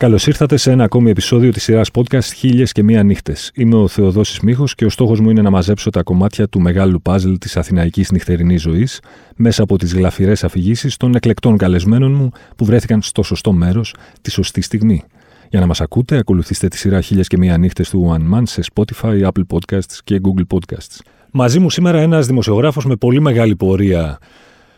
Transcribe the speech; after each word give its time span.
Καλώς 0.00 0.26
ήρθατε 0.26 0.56
σε 0.56 0.70
ένα 0.70 0.84
ακόμη 0.84 1.10
επεισόδιο 1.10 1.50
της 1.50 1.62
σειράς 1.62 1.88
podcast 1.92 2.32
Χίλιες 2.36 2.72
και 2.72 2.82
Μία 2.82 3.02
Νύχτες. 3.02 3.50
Είμαι 3.54 3.76
ο 3.76 3.88
Θεοδόσης 3.88 4.40
Μίχο 4.40 4.64
και 4.74 4.84
ο 4.84 4.88
στόχος 4.88 5.20
μου 5.20 5.30
είναι 5.30 5.42
να 5.42 5.50
μαζέψω 5.50 5.90
τα 5.90 6.02
κομμάτια 6.02 6.48
του 6.48 6.60
μεγάλου 6.60 7.02
παζλ 7.02 7.32
της 7.32 7.56
αθηναϊκής 7.56 8.10
νυχτερινής 8.10 8.60
ζωής 8.62 9.00
μέσα 9.36 9.62
από 9.62 9.78
τις 9.78 9.94
γλαφυρές 9.94 10.44
αφηγήσεις 10.44 10.96
των 10.96 11.14
εκλεκτών 11.14 11.56
καλεσμένων 11.56 12.12
μου 12.12 12.30
που 12.56 12.64
βρέθηκαν 12.64 13.02
στο 13.02 13.22
σωστό 13.22 13.52
μέρος 13.52 13.94
τη 14.20 14.30
σωστή 14.30 14.60
στιγμή. 14.60 15.02
Για 15.48 15.60
να 15.60 15.66
μας 15.66 15.80
ακούτε, 15.80 16.16
ακολουθήστε 16.16 16.68
τη 16.68 16.76
σειρά 16.76 17.00
Χίλιες 17.00 17.26
και 17.26 17.38
Μία 17.38 17.58
Νύχτες 17.58 17.90
του 17.90 18.16
One 18.16 18.36
Man 18.36 18.42
σε 18.44 18.62
Spotify, 18.74 19.22
Apple 19.22 19.44
Podcasts 19.48 19.98
και 20.04 20.20
Google 20.22 20.56
Podcasts. 20.56 20.98
Μαζί 21.30 21.58
μου 21.58 21.70
σήμερα 21.70 22.00
ένας 22.00 22.26
δημοσιογράφος 22.26 22.84
με 22.86 22.96
πολύ 22.96 23.20
μεγάλη 23.20 23.56
πορεία 23.56 24.18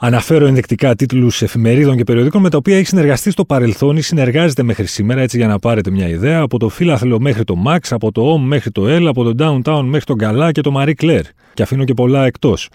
Αναφέρω 0.05 0.47
ενδεικτικά 0.47 0.95
τίτλους 0.95 1.43
εφημερίδων 1.43 1.97
και 1.97 2.05
περιοδικών 2.05 2.43
με 2.43 2.51
τα 2.51 2.57
οποία 2.57 2.77
έχει 2.77 2.87
συνεργαστεί 2.87 3.31
στο 3.31 3.45
παρελθόν 3.45 3.97
ή 3.97 4.01
συνεργάζεται 4.01 4.63
μέχρι 4.63 4.87
σήμερα, 4.87 5.21
έτσι 5.21 5.37
για 5.37 5.47
να 5.47 5.59
πάρετε 5.59 5.91
μια 5.91 6.09
ιδέα, 6.09 6.41
από 6.41 6.59
το 6.59 6.69
Φίλαθλο 6.69 7.21
μέχρι 7.21 7.45
το 7.45 7.55
Max, 7.67 7.79
από 7.91 8.13
το 8.13 8.35
OM 8.35 8.41
μέχρι 8.41 8.71
το 8.71 8.83
L, 8.87 9.05
από 9.07 9.33
το 9.33 9.35
Downtown 9.39 9.83
μέχρι 9.85 10.05
το 10.05 10.15
Γκαλά 10.15 10.53
και 10.53 10.61
το 10.61 10.73
Marie 10.77 10.95
Claire. 11.03 11.25
Και 11.55 11.63
αφήνω 11.63 11.85
και 11.85 11.95
πολλά 11.95 12.27
εκτός. 12.27 12.69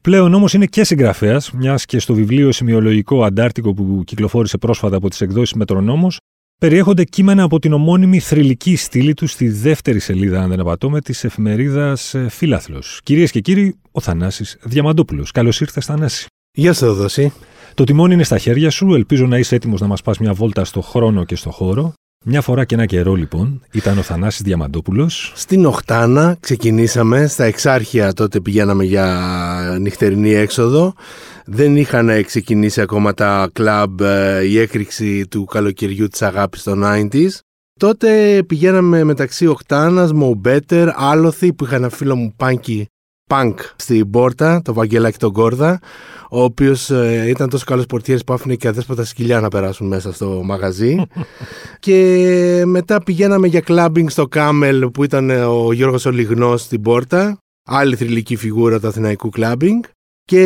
Πλέον 0.00 0.34
όμως 0.34 0.52
είναι 0.52 0.66
και 0.66 0.84
συγγραφέας, 0.84 1.52
μιας 1.52 1.84
και 1.84 1.98
στο 1.98 2.14
βιβλίο 2.14 2.52
Σημειολογικό 2.52 3.24
Αντάρτικο 3.24 3.74
που 3.74 4.02
κυκλοφόρησε 4.04 4.58
πρόσφατα 4.58 4.96
από 4.96 5.08
τις 5.08 5.20
εκδόσεις 5.20 5.54
Μετρονόμος, 5.54 6.18
περιέχονται 6.58 7.04
κείμενα 7.04 7.42
από 7.42 7.58
την 7.58 7.72
ομώνυμη 7.72 8.18
θρηλυκή 8.18 8.76
στήλη 8.76 9.14
του 9.14 9.26
στη 9.26 9.48
δεύτερη 9.48 9.98
σελίδα, 9.98 10.40
αν 10.40 10.48
δεν 10.48 10.60
απατώμε, 10.60 11.00
της 11.00 11.24
εφημερίδας 11.24 12.14
ε, 12.14 12.26
Φίλαθλος. 12.28 13.00
Κυρίες 13.02 13.30
και 13.30 13.40
κύριοι, 13.40 13.74
ο 13.92 14.00
Θανάσης 14.00 14.56
Διαμαντόπουλος. 14.62 15.30
Καλώς 15.30 15.60
ήρθες, 15.60 15.84
Θανάση. 15.84 16.26
Γεια 16.58 16.72
σα, 16.72 16.92
Δώση. 16.92 17.32
Το 17.74 17.84
τιμόνι 17.84 18.14
είναι 18.14 18.22
στα 18.22 18.38
χέρια 18.38 18.70
σου. 18.70 18.94
Ελπίζω 18.94 19.26
να 19.26 19.38
είσαι 19.38 19.54
έτοιμος 19.54 19.80
να 19.80 19.86
μας 19.86 20.02
πας 20.02 20.18
μια 20.18 20.32
βόλτα 20.32 20.64
στο 20.64 20.80
χρόνο 20.80 21.24
και 21.24 21.36
στο 21.36 21.50
χώρο. 21.50 21.92
Μια 22.24 22.40
φορά 22.40 22.64
και 22.64 22.74
ένα 22.74 22.86
καιρό, 22.86 23.14
λοιπόν, 23.14 23.62
ήταν 23.72 23.98
ο 23.98 24.02
Θανάσης 24.02 24.42
Διαμαντόπουλος. 24.42 25.32
Στην 25.34 25.66
Οχτάνα 25.66 26.36
ξεκινήσαμε, 26.40 27.26
στα 27.26 27.44
εξάρχεια 27.44 28.12
τότε 28.12 28.40
πηγαίναμε 28.40 28.84
για 28.84 29.78
νυχτερινή 29.80 30.34
έξοδο. 30.34 30.94
Δεν 31.44 31.76
είχαν 31.76 32.24
ξεκινήσει 32.24 32.80
ακόμα 32.80 33.14
τα 33.14 33.50
κλαμπ, 33.52 34.00
ε, 34.00 34.44
η 34.44 34.58
έκρηξη 34.58 35.26
του 35.26 35.44
καλοκαιριού 35.44 36.08
της 36.08 36.22
αγάπης 36.22 36.62
των 36.62 36.82
90s. 36.84 37.38
Τότε 37.80 38.42
πηγαίναμε 38.46 39.04
μεταξύ 39.04 39.46
Οχτάνας, 39.46 40.12
Μομπέτερ, 40.12 40.88
Άλοθη 41.00 41.52
που 41.52 41.64
είχα 41.64 41.76
ένα 41.76 41.88
φίλο 41.88 42.16
μου 42.16 42.32
Πάνκι 42.36 42.86
Πανκ 43.28 43.58
στην 43.76 44.10
πόρτα, 44.10 44.62
το 44.64 44.72
Βαγγελάκι 44.72 45.18
τον 45.18 45.32
Κόρδα, 45.32 45.80
ο 46.30 46.42
οποίος 46.42 46.90
ε, 46.90 47.24
ήταν 47.28 47.48
τόσο 47.48 47.64
καλός 47.64 47.86
πορτιέρης 47.86 48.24
που 48.24 48.32
άφηνε 48.32 48.54
και 48.54 48.68
αδέσποτα 48.68 49.04
σκυλιά 49.04 49.40
να 49.40 49.48
περάσουν 49.48 49.86
μέσα 49.86 50.12
στο 50.12 50.40
μαγαζί. 50.44 50.96
και 51.84 52.62
μετά 52.66 53.02
πηγαίναμε 53.02 53.46
για 53.46 53.60
κλάμπινγκ 53.60 54.08
στο 54.08 54.26
Κάμελ 54.26 54.90
που 54.90 55.04
ήταν 55.04 55.30
ε, 55.30 55.44
ο 55.44 55.72
Γιώργος 55.72 56.06
Ολιγνός 56.06 56.62
στην 56.62 56.82
πόρτα, 56.82 57.38
άλλη 57.64 57.96
θρηλυκή 57.96 58.36
φιγούρα 58.36 58.80
του 58.80 58.86
αθηναϊκού 58.86 59.28
κλάμπινγκ. 59.28 59.82
Και 60.28 60.44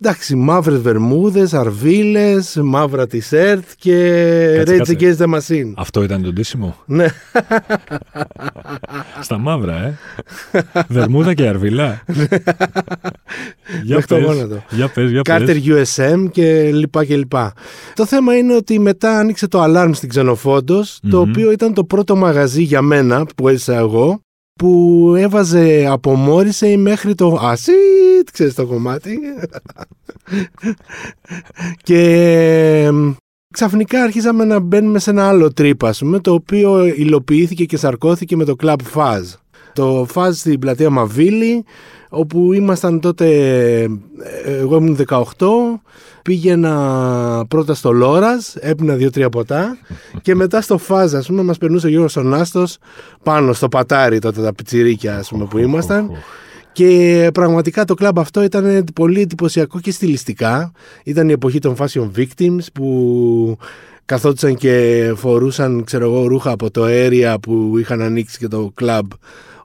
εντάξει, 0.00 0.36
μαύρες 0.36 0.80
βερμούδες, 0.80 1.54
αρβίλες, 1.54 2.58
μαύρα 2.62 3.06
τισέρτ 3.06 3.64
και 3.78 4.62
Rage 4.66 4.86
Against 4.86 5.16
the 5.16 5.34
Machine. 5.34 5.72
Αυτό 5.76 6.02
ήταν 6.02 6.22
το 6.22 6.32
ντύσιμο. 6.32 6.76
Ναι. 6.86 7.06
Στα 9.20 9.38
μαύρα, 9.38 9.74
ε. 9.74 9.98
Βερμούδα 10.88 11.34
και 11.34 11.46
αρβίλα. 11.46 12.04
για 13.82 13.96
πες, 13.96 14.06
το 14.06 14.62
Για 14.70 14.88
πες, 14.88 15.10
για 15.10 15.20
Carter 15.24 15.56
USM 15.66 16.30
και 16.30 16.70
λοιπά 16.72 17.04
και 17.04 17.16
λοιπά. 17.16 17.52
Το 17.94 18.06
θέμα 18.06 18.36
είναι 18.36 18.54
ότι 18.54 18.78
μετά 18.78 19.18
άνοιξε 19.18 19.48
το 19.48 19.64
Alarm 19.64 19.90
στην 19.92 20.08
ξενοφοντος 20.08 21.00
το 21.10 21.20
οποίο 21.20 21.52
ήταν 21.52 21.74
το 21.74 21.84
πρώτο 21.84 22.16
μαγαζί 22.16 22.62
για 22.62 22.82
μένα 22.82 23.26
που 23.36 23.48
έζησα 23.48 23.76
εγώ, 23.76 24.20
που 24.58 25.12
έβαζε 25.16 25.86
από 25.88 26.28
Morrissey 26.28 26.76
μέχρι 26.76 27.14
το 27.14 27.40
Ασίτ, 28.24 28.30
ξέρεις 28.32 28.54
το 28.54 28.66
κομμάτι. 28.66 29.18
και 31.86 32.90
ξαφνικά 33.50 34.02
αρχίσαμε 34.02 34.44
να 34.44 34.58
μπαίνουμε 34.60 34.98
σε 34.98 35.10
ένα 35.10 35.28
άλλο 35.28 35.52
τρύπα, 35.52 35.94
πούμε, 35.98 36.18
το 36.20 36.32
οποίο 36.32 36.84
υλοποιήθηκε 36.84 37.64
και 37.64 37.76
σαρκώθηκε 37.76 38.36
με 38.36 38.44
το 38.44 38.54
Club 38.62 38.76
Fuzz. 38.94 39.22
Το 39.72 40.06
Fuzz 40.14 40.30
στην 40.32 40.58
πλατεία 40.58 40.90
Μαβίλη, 40.90 41.64
όπου 42.08 42.52
ήμασταν 42.52 43.00
τότε, 43.00 43.26
εγώ 44.44 44.76
ήμουν 44.76 44.98
18, 45.08 45.22
πήγαινα 46.22 47.44
πρώτα 47.48 47.74
στο 47.74 47.92
Λόρας, 47.92 48.56
έπινα 48.56 48.94
δύο-τρία 48.94 49.28
ποτά 49.28 49.78
και 50.22 50.34
μετά 50.34 50.60
στο 50.60 50.78
Φάζ, 50.78 51.14
ας 51.14 51.26
πούμε, 51.26 51.42
μας 51.42 51.58
περνούσε 51.58 51.86
ο 51.86 51.88
Γιώργος 51.88 52.16
Νάστος 52.16 52.78
πάνω 53.22 53.52
στο 53.52 53.68
πατάρι 53.68 54.18
τότε 54.18 54.42
τα 54.42 54.54
πιτσιρίκια, 54.54 55.16
ας 55.16 55.28
πούμε, 55.28 55.44
που 55.44 55.58
ήμασταν. 55.58 56.10
Και 56.74 57.30
πραγματικά 57.34 57.84
το 57.84 57.94
κλαμπ 57.94 58.18
αυτό 58.18 58.42
ήταν 58.42 58.84
πολύ 58.94 59.20
εντυπωσιακό 59.20 59.80
και 59.80 59.90
στιλιστικά. 59.90 60.72
Ήταν 61.04 61.28
η 61.28 61.32
εποχή 61.32 61.58
των 61.58 61.76
fashion 61.78 62.10
victims 62.16 62.66
που 62.72 63.58
καθόντουσαν 64.04 64.54
και 64.54 65.12
φορούσαν 65.16 65.84
ξέρω 65.84 66.04
εγώ, 66.04 66.26
ρούχα 66.26 66.50
από 66.50 66.70
το 66.70 66.84
area 66.86 67.34
που 67.42 67.78
είχαν 67.78 68.02
ανοίξει 68.02 68.38
και 68.38 68.48
το 68.48 68.70
κλαμπ 68.74 69.06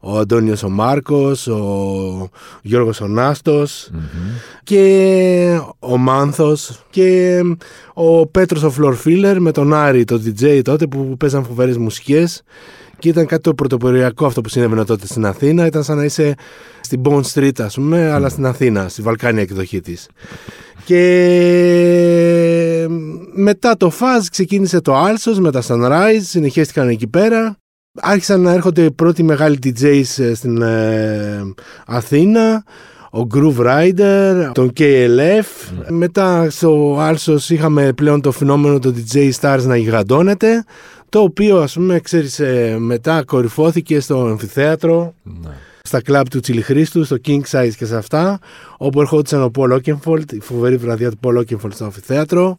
ο 0.02 0.18
Αντώνιος 0.18 0.64
ο 0.64 0.70
Μάρκος, 0.70 1.48
ο 1.48 2.30
Γιώργος 2.62 3.02
ο 3.02 3.08
ναστος 3.08 3.92
και 4.64 5.62
ο 5.80 5.98
Μάνθος 5.98 6.84
και 6.90 7.42
ο 7.94 8.28
Πέτρος 8.28 8.64
ο 8.64 8.70
Φλορφίλερ 8.70 9.42
με 9.42 9.52
τον 9.52 9.74
Άρη, 9.74 10.04
το 10.04 10.22
DJ 10.26 10.62
τότε 10.64 10.88
που 10.88 11.18
παίζαν 11.18 11.44
φοβερές 11.44 11.78
μουσικές 11.78 12.44
και 13.00 13.10
ήταν 13.10 13.26
κάτι 13.26 13.42
το 13.42 13.54
πρωτοποριακό 13.54 14.26
αυτό 14.26 14.42
που 14.42 14.50
συνέβαινε 14.50 14.86
τότε 14.86 15.06
στην 15.06 15.26
Αθήνα. 15.26 15.66
Ήταν 15.66 15.84
σαν 15.84 15.98
να 15.98 16.04
είσαι 16.04 16.36
στην 16.82 17.02
Bond 17.04 17.22
Street, 17.34 17.62
ας 17.62 17.76
πούμε, 17.76 18.12
αλλά 18.12 18.30
στην 18.30 18.46
Αθήνα, 18.46 18.90
στη 18.90 19.02
Βαλκάνια 19.02 19.42
εκδοχή 19.42 19.82
της. 19.82 20.08
Και 20.86 21.00
μετά 23.34 23.78
το 23.78 23.92
Fuzz 24.00 24.26
ξεκίνησε 24.32 24.82
το 24.82 24.94
Alsos 25.06 25.38
με 25.40 25.52
τα 25.52 25.62
Sunrise, 25.68 26.22
συνεχίστηκαν 26.22 26.88
εκεί 26.88 27.08
πέρα. 27.08 27.58
Άρχισαν 28.02 28.42
να 28.42 28.52
έρχονται 28.52 28.84
οι 28.84 28.92
πρώτοι 28.92 29.24
μεγάλοι 29.24 29.60
DJs 29.64 30.04
ε, 30.18 30.34
στην 30.34 30.62
ε, 30.62 31.54
Αθήνα 31.86 32.64
ο 33.12 33.28
Groove 33.34 33.58
Rider, 33.58 34.52
τον 34.54 34.74
KLF. 34.80 35.74
Μετά 35.90 36.50
στο 36.50 36.98
Alsos 37.00 37.50
είχαμε 37.50 37.94
πλέον 37.94 38.22
το 38.22 38.32
φαινόμενο 38.32 38.80
το 38.80 38.94
DJ 38.96 39.30
Stars 39.40 39.64
να 39.64 39.78
γιγαντώνεται, 39.78 40.64
το 41.10 41.20
οποίο 41.20 41.62
ας 41.62 41.74
πούμε 41.74 42.00
ξέρεις 42.00 42.40
ε, 42.40 42.78
μετά 42.80 43.24
κορυφώθηκε 43.24 44.00
στο 44.00 44.26
αμφιθέατρο. 44.26 45.14
Ναι. 45.24 45.50
Στα 45.84 46.02
κλαμπ 46.02 46.28
του 46.28 46.40
Τσιλιχρίστου, 46.40 47.04
στο 47.04 47.18
King 47.26 47.42
Size 47.52 47.72
και 47.78 47.86
σε 47.86 47.98
αυτά, 47.98 48.40
όπου 48.78 49.02
ερχόντουσαν 49.02 49.42
ο 49.42 49.52
Paul 49.58 49.80
Oakenfold, 49.80 50.32
η 50.32 50.40
φοβερή 50.40 50.78
βραδιά 50.78 51.12
του 51.12 51.20
Paul 51.24 51.38
Oakenfold 51.38 51.74
στο 51.74 51.84
αμφιθέατρο. 51.84 52.58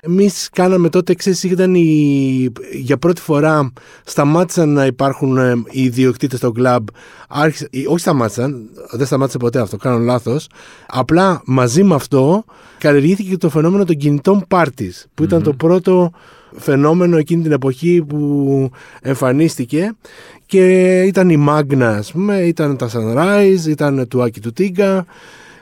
Εμείς 0.00 0.48
κάναμε 0.52 0.88
τότε, 0.88 1.14
ξέρεις, 1.14 1.42
ήταν 1.42 1.74
η... 1.74 2.52
για 2.72 2.96
πρώτη 2.96 3.20
φορά 3.20 3.72
σταμάτησαν 4.04 4.68
να 4.68 4.86
υπάρχουν 4.86 5.36
ε, 5.36 5.52
οι 5.70 5.82
ιδιοκτήτες 5.82 6.38
στο 6.38 6.52
κλαμπ. 6.52 6.86
Άρχισε... 7.28 7.68
Όχι 7.88 7.98
σταμάτησαν, 7.98 8.70
δεν 8.90 9.06
σταμάτησε 9.06 9.38
ποτέ 9.38 9.60
αυτό, 9.60 9.76
κάνω 9.76 9.98
λάθος. 9.98 10.46
Απλά 10.86 11.42
μαζί 11.44 11.82
με 11.82 11.94
αυτό 11.94 12.44
καλλιεργήθηκε 12.78 13.36
το 13.36 13.48
φαινόμενο 13.48 13.84
των 13.84 13.96
κινητών 13.96 14.44
πάρτις, 14.48 15.06
που 15.14 15.22
ηταν 15.22 15.42
το 15.42 15.52
πρώτο 15.52 16.10
φαινόμενο 16.56 17.16
εκείνη 17.16 17.42
την 17.42 17.52
εποχή 17.52 18.04
που 18.08 18.70
εμφανίστηκε 19.02 19.94
και 20.46 21.02
ήταν 21.02 21.30
η 21.30 21.36
Μάγνα 21.36 21.96
ας 21.96 22.12
πούμε, 22.12 22.40
ήταν 22.40 22.76
τα 22.76 22.90
Sunrise, 22.92 23.66
ήταν 23.68 24.08
του 24.08 24.22
Άκη 24.22 24.40
του 24.40 24.52
Τίγκα, 24.52 25.06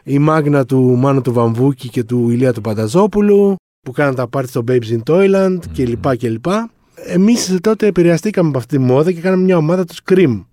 η 0.03 0.19
Μάγνα 0.19 0.65
του 0.65 0.81
Μάνου 0.81 1.21
του 1.21 1.33
Βαμβούκη 1.33 1.89
και 1.89 2.05
του 2.05 2.31
Ηλία 2.31 2.53
του 2.53 2.61
Πανταζόπουλου 2.61 3.57
που 3.81 3.93
κάναν 3.93 4.15
τα 4.15 4.29
πάρτι 4.29 4.49
στο 4.49 4.65
Babes 4.69 4.99
in 4.99 5.03
Toyland 5.07 5.59
mm. 5.59 5.67
κλπ. 5.75 6.17
κλπ. 6.17 6.47
Εμείς 6.95 7.59
τότε 7.61 7.87
επηρεαστήκαμε 7.87 8.49
από 8.49 8.59
αυτή 8.59 8.77
τη 8.77 8.83
μόδα 8.83 9.13
και 9.13 9.21
κάναμε 9.21 9.43
μια 9.43 9.57
ομάδα 9.57 9.85
τους 9.85 10.01
Scream. 10.05 10.45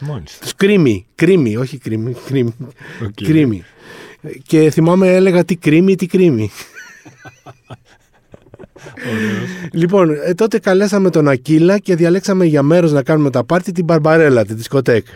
Μάλιστα. 0.00 0.38
Τους 0.40 0.52
Screamy. 0.56 1.02
Creamy, 1.22 1.54
όχι 1.58 1.80
Creamy. 1.84 2.12
Creamy. 2.30 2.48
Okay. 3.02 3.28
Creamy. 3.28 3.58
Και 4.46 4.70
θυμάμαι 4.70 5.14
έλεγα 5.14 5.44
τι 5.44 5.56
Creamy, 5.64 5.94
τι 5.98 6.06
Creamy. 6.12 6.46
λοιπόν, 9.72 10.10
ε, 10.10 10.34
τότε 10.34 10.58
καλέσαμε 10.58 11.10
τον 11.10 11.28
Ακύλα 11.28 11.78
και 11.78 11.94
διαλέξαμε 11.94 12.44
για 12.44 12.62
μέρος 12.62 12.92
να 12.92 13.02
κάνουμε 13.02 13.30
τα 13.30 13.44
πάρτι 13.44 13.72
την 13.72 13.84
Μπαρμπαρέλα, 13.84 14.44
τη 14.44 14.54
δισκοτέκ. 14.54 15.06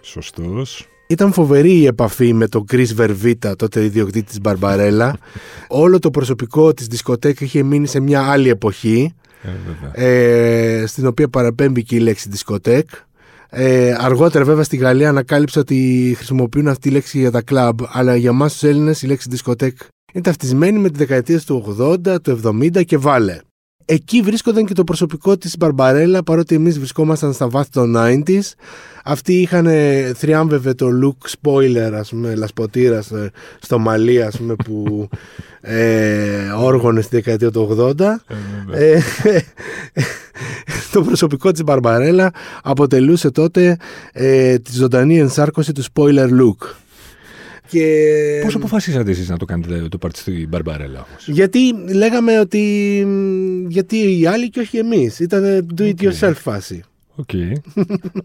Σωστός. 0.00 0.88
Ήταν 1.06 1.32
φοβερή 1.32 1.72
η 1.72 1.86
επαφή 1.86 2.32
με 2.32 2.48
τον 2.48 2.64
Chris 2.72 2.86
Vervita, 2.98 3.52
τότε 3.56 3.84
ιδιοκτήτης 3.84 4.30
της 4.30 4.40
Μπαρμπαρέλα. 4.40 5.16
Όλο 5.68 5.98
το 5.98 6.10
προσωπικό 6.10 6.74
της 6.74 6.86
δισκοτέκ 6.86 7.40
είχε 7.40 7.62
μείνει 7.62 7.86
σε 7.86 8.00
μια 8.00 8.22
άλλη 8.22 8.48
εποχή, 8.48 9.14
ε, 9.92 10.80
ε, 10.80 10.86
στην 10.86 11.06
οποία 11.06 11.28
παραπέμπει 11.28 11.82
και 11.82 11.96
η 11.96 11.98
λέξη 11.98 12.28
δισκοτέκ. 12.28 12.88
Ε, 13.50 13.94
αργότερα 13.98 14.44
βέβαια 14.44 14.62
στη 14.62 14.76
Γαλλία 14.76 15.08
ανακάλυψα 15.08 15.60
ότι 15.60 16.12
χρησιμοποιούν 16.16 16.68
αυτή 16.68 16.88
τη 16.88 16.94
λέξη 16.94 17.18
για 17.18 17.30
τα 17.30 17.42
κλαμπ, 17.42 17.80
αλλά 17.88 18.16
για 18.16 18.30
εμάς 18.30 18.52
τους 18.52 18.62
Έλληνες 18.62 19.02
η 19.02 19.06
λέξη 19.06 19.28
δισκοτέκ 19.30 19.78
είναι 20.12 20.22
ταυτισμένη 20.22 20.78
με 20.78 20.90
τη 20.90 20.98
δεκαετία 20.98 21.40
του 21.40 21.76
80, 21.80 22.22
του 22.22 22.40
70 22.44 22.84
και 22.84 22.96
βάλε. 22.96 23.38
εκεί 23.84 24.22
βρίσκονταν 24.22 24.66
και 24.66 24.74
το 24.74 24.84
προσωπικό 24.84 25.36
της 25.36 25.56
Μπαρμπαρέλα 25.56 26.22
παρότι 26.22 26.54
εμείς 26.54 26.78
βρισκόμασταν 26.78 27.32
στα 27.32 27.48
βάθη 27.48 27.70
των 27.70 27.94
90s 27.96 28.40
αυτοί 29.04 29.40
είχαν 29.40 29.68
θριάμβευε 30.14 30.74
το 30.74 30.86
look 31.02 31.30
spoiler 31.40 31.92
ας 31.94 32.08
πούμε 32.08 32.34
λασποτήρας 32.34 33.10
ε, 33.10 33.30
στο 33.60 33.78
μαλλί 33.78 34.22
ας 34.22 34.36
πούμε 34.36 34.54
που 34.64 35.08
ε, 35.60 36.50
όργωνε 36.56 37.00
στη 37.00 37.16
δεκαετία 37.16 37.50
του 37.50 37.94
80 37.98 38.00
ε, 38.72 39.00
το 40.92 41.02
προσωπικό 41.02 41.52
της 41.52 41.62
Μπαρμπαρέλα 41.62 42.30
αποτελούσε 42.62 43.30
τότε 43.30 43.76
ε, 44.12 44.58
τη 44.58 44.72
ζωντανή 44.72 45.18
ενσάρκωση 45.18 45.72
του 45.72 45.82
spoiler 45.94 46.28
look 46.28 46.87
και... 47.68 48.40
Πώς 48.42 48.54
αποφασίσατε 48.54 49.10
εσείς 49.10 49.28
να 49.28 49.36
το 49.36 49.44
κάνετε 49.44 49.88
το 49.88 49.98
πάρτι 49.98 50.18
στην 50.18 50.48
Μπαρμπαρέλα 50.48 51.06
όμως; 51.08 51.28
Γιατί 51.28 51.74
λέγαμε 51.94 52.40
ότι 52.40 53.06
γιατί 53.68 54.18
οι 54.18 54.26
άλλοι 54.26 54.50
και 54.50 54.60
όχι 54.60 54.78
εμείς. 54.78 55.18
Ήταν 55.18 55.66
do 55.76 55.82
it 55.82 55.94
yourself 56.00 56.34
φάση. 56.34 56.82
Οκ. 57.14 57.30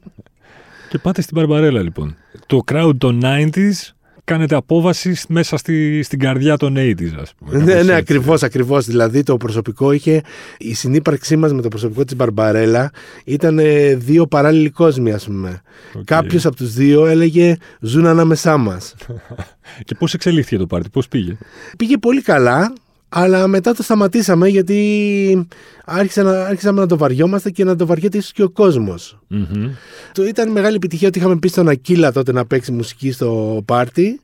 και 0.90 0.98
πάτε 1.02 1.22
στην 1.22 1.38
Μπαρμπαρέλα 1.38 1.82
λοιπόν. 1.82 2.16
Το 2.46 2.64
crowd 2.72 2.94
των 2.98 3.22
90s 3.24 3.93
κάνετε 4.24 4.56
απόβαση 4.56 5.18
μέσα 5.28 5.58
στη, 5.58 6.04
στην 6.04 6.20
καρδιά 6.20 6.58
των 6.58 6.76
80s, 6.78 7.14
ας 7.22 7.34
πούμε. 7.34 7.64
Ναι, 7.64 7.84
ναι, 7.84 7.94
ακριβώς, 7.94 8.44
ακριβώς. 8.44 8.86
Δηλαδή 8.86 9.24
το 9.24 9.38
προσωπικό 9.38 9.92
είχε, 9.92 10.22
η 10.58 10.74
συνύπαρξή 10.74 11.36
μας 11.36 11.54
με 11.54 11.62
το 11.62 11.68
προσωπικό 11.68 12.04
της 12.04 12.16
Μπαρμπαρέλα 12.16 12.92
ήταν 13.26 13.60
ε, 13.60 13.96
δύο 13.96 14.28
παράλληλοι 14.28 14.70
κόσμοι, 14.70 15.12
ας 15.12 15.26
πούμε. 15.26 15.62
Okay. 15.98 16.02
Κάποιος 16.06 16.46
από 16.46 16.56
τους 16.56 16.74
δύο 16.74 17.06
έλεγε 17.06 17.56
ζουν 17.80 18.06
ανάμεσά 18.06 18.58
μας. 18.58 18.96
Και 19.86 19.96
πώς 19.96 20.14
εξελίχθηκε 20.14 20.58
το 20.58 20.68
πάρτι, 20.68 20.90
πώς 20.90 21.08
πήγε; 21.08 21.38
Πήγε 21.78 21.98
πολύ 21.98 22.22
καλά. 22.22 22.74
Αλλά 23.16 23.48
μετά 23.48 23.74
το 23.74 23.84
σταματήσαμε 23.84 24.48
γιατί 24.48 25.48
άρχισα 25.86 26.24
να, 26.24 26.46
άρχισαμε 26.46 26.80
να 26.80 26.88
το 26.88 26.98
βαριόμαστε 26.98 27.50
και 27.50 27.64
να 27.64 27.76
το 27.76 27.86
βαριέται 27.86 28.18
ίσως 28.18 28.32
και 28.32 28.44
ο 28.44 28.50
κοσμος 28.50 29.18
Το 30.12 30.26
ήταν 30.26 30.52
μεγάλη 30.52 30.76
επιτυχία 30.76 31.08
ότι 31.08 31.20
είχαμε 31.20 31.38
πει 31.38 31.48
στον 31.48 31.68
Ακύλα 31.70 32.12
τότε 32.12 32.32
να 32.32 32.46
παίξει 32.46 32.72
μουσική 32.72 33.12
στο 33.12 33.62
πάρτι 33.66 34.22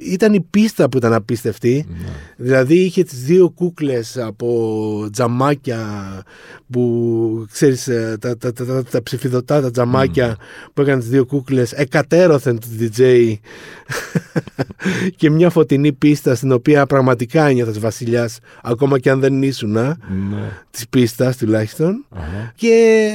ήταν 0.00 0.34
η 0.34 0.40
πίστα 0.40 0.88
που 0.88 0.96
ήταν 0.96 1.12
απίστευτη. 1.12 1.86
Ναι. 1.88 1.96
Δηλαδή 2.36 2.74
είχε 2.74 3.02
τις 3.02 3.22
δύο 3.22 3.50
κούκλες 3.50 4.18
από 4.18 5.08
τζαμάκια 5.12 5.82
που 6.70 7.46
ξέρεις 7.52 7.88
ε, 7.88 8.16
τα, 8.20 8.36
τα, 8.36 8.52
τα, 8.52 8.84
τα 8.84 9.02
ψηφιδωτά 9.02 9.60
τα 9.60 9.70
τζαμάκια 9.70 10.36
που 10.74 10.80
έκαναν 10.80 11.00
τις 11.00 11.08
δύο 11.08 11.26
κούκλες 11.26 11.72
εκατέρωθεν 11.72 12.58
του 12.58 12.68
DJ 12.80 13.32
και 15.16 15.30
μια 15.30 15.50
φωτεινή 15.50 15.92
πίστα 15.92 16.34
στην 16.34 16.52
οποία 16.52 16.86
πραγματικά 16.86 17.46
ένιωθες 17.46 17.78
βασιλιάς 17.78 18.38
ακόμα 18.62 18.98
και 18.98 19.10
αν 19.10 19.20
δεν 19.20 19.42
ήσουν 19.42 19.72
ναι. 19.72 19.96
της 20.70 20.88
πίστας 20.88 21.36
και 22.54 23.10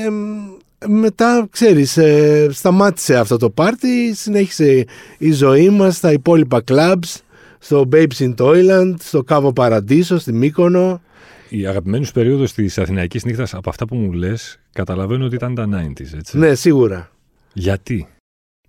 μετά, 0.87 1.47
ξέρεις, 1.51 1.97
ε, 1.97 2.47
σταμάτησε 2.51 3.15
αυτό 3.17 3.37
το 3.37 3.49
πάρτι, 3.49 4.13
συνέχισε 4.15 4.85
η 5.17 5.31
ζωή 5.31 5.69
μας 5.69 5.95
στα 5.95 6.11
υπόλοιπα 6.11 6.63
clubs, 6.67 7.21
στο 7.59 7.89
Babes 7.91 8.17
in 8.17 8.33
Toyland, 8.35 8.93
στο 8.99 9.23
Κάβο 9.23 9.53
Παραντήσο, 9.53 10.17
στη 10.17 10.33
Μύκονο. 10.33 11.01
Η 11.49 11.67
αγαπημένη 11.67 12.05
σου 12.05 12.11
περίοδος 12.11 12.53
της 12.53 12.77
Αθηναϊκής 12.77 13.25
νύχτας, 13.25 13.53
από 13.53 13.69
αυτά 13.69 13.85
που 13.85 13.95
μου 13.95 14.11
λες, 14.11 14.59
καταλαβαίνω 14.73 15.25
ότι 15.25 15.35
ήταν 15.35 15.55
τα 15.55 15.67
90s, 15.67 16.17
έτσι. 16.17 16.37
Ναι, 16.37 16.55
σίγουρα. 16.55 17.11
Γιατί; 17.53 18.07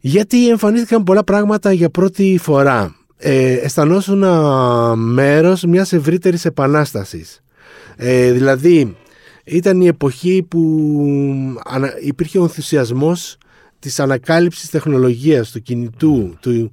Γιατί 0.01 0.49
εμφανίστηκαν 0.49 1.03
πολλά 1.03 1.25
πράγματα 1.25 1.73
για 1.73 1.91
πρώτη 1.91 2.39
φορά. 2.43 2.97
Ε, 3.17 3.53
αισθανόσουν 3.53 4.25
μέρος 4.99 5.63
μιας 5.63 5.93
ευρύτερης 5.93 6.45
επανάστασης. 6.45 7.41
Ε, 7.97 8.33
δηλαδή, 8.33 8.97
ήταν 9.45 9.81
η 9.81 9.87
εποχή 9.87 10.47
που 10.49 10.89
υπήρχε 12.03 12.39
ο 12.39 12.43
ενθουσιασμός 12.43 13.39
της 13.79 14.01
ανακάλυψης 14.01 14.71
τεχνολογίας, 14.71 15.51
του 15.51 15.63
κινητού, 15.63 16.37
του, 16.41 16.71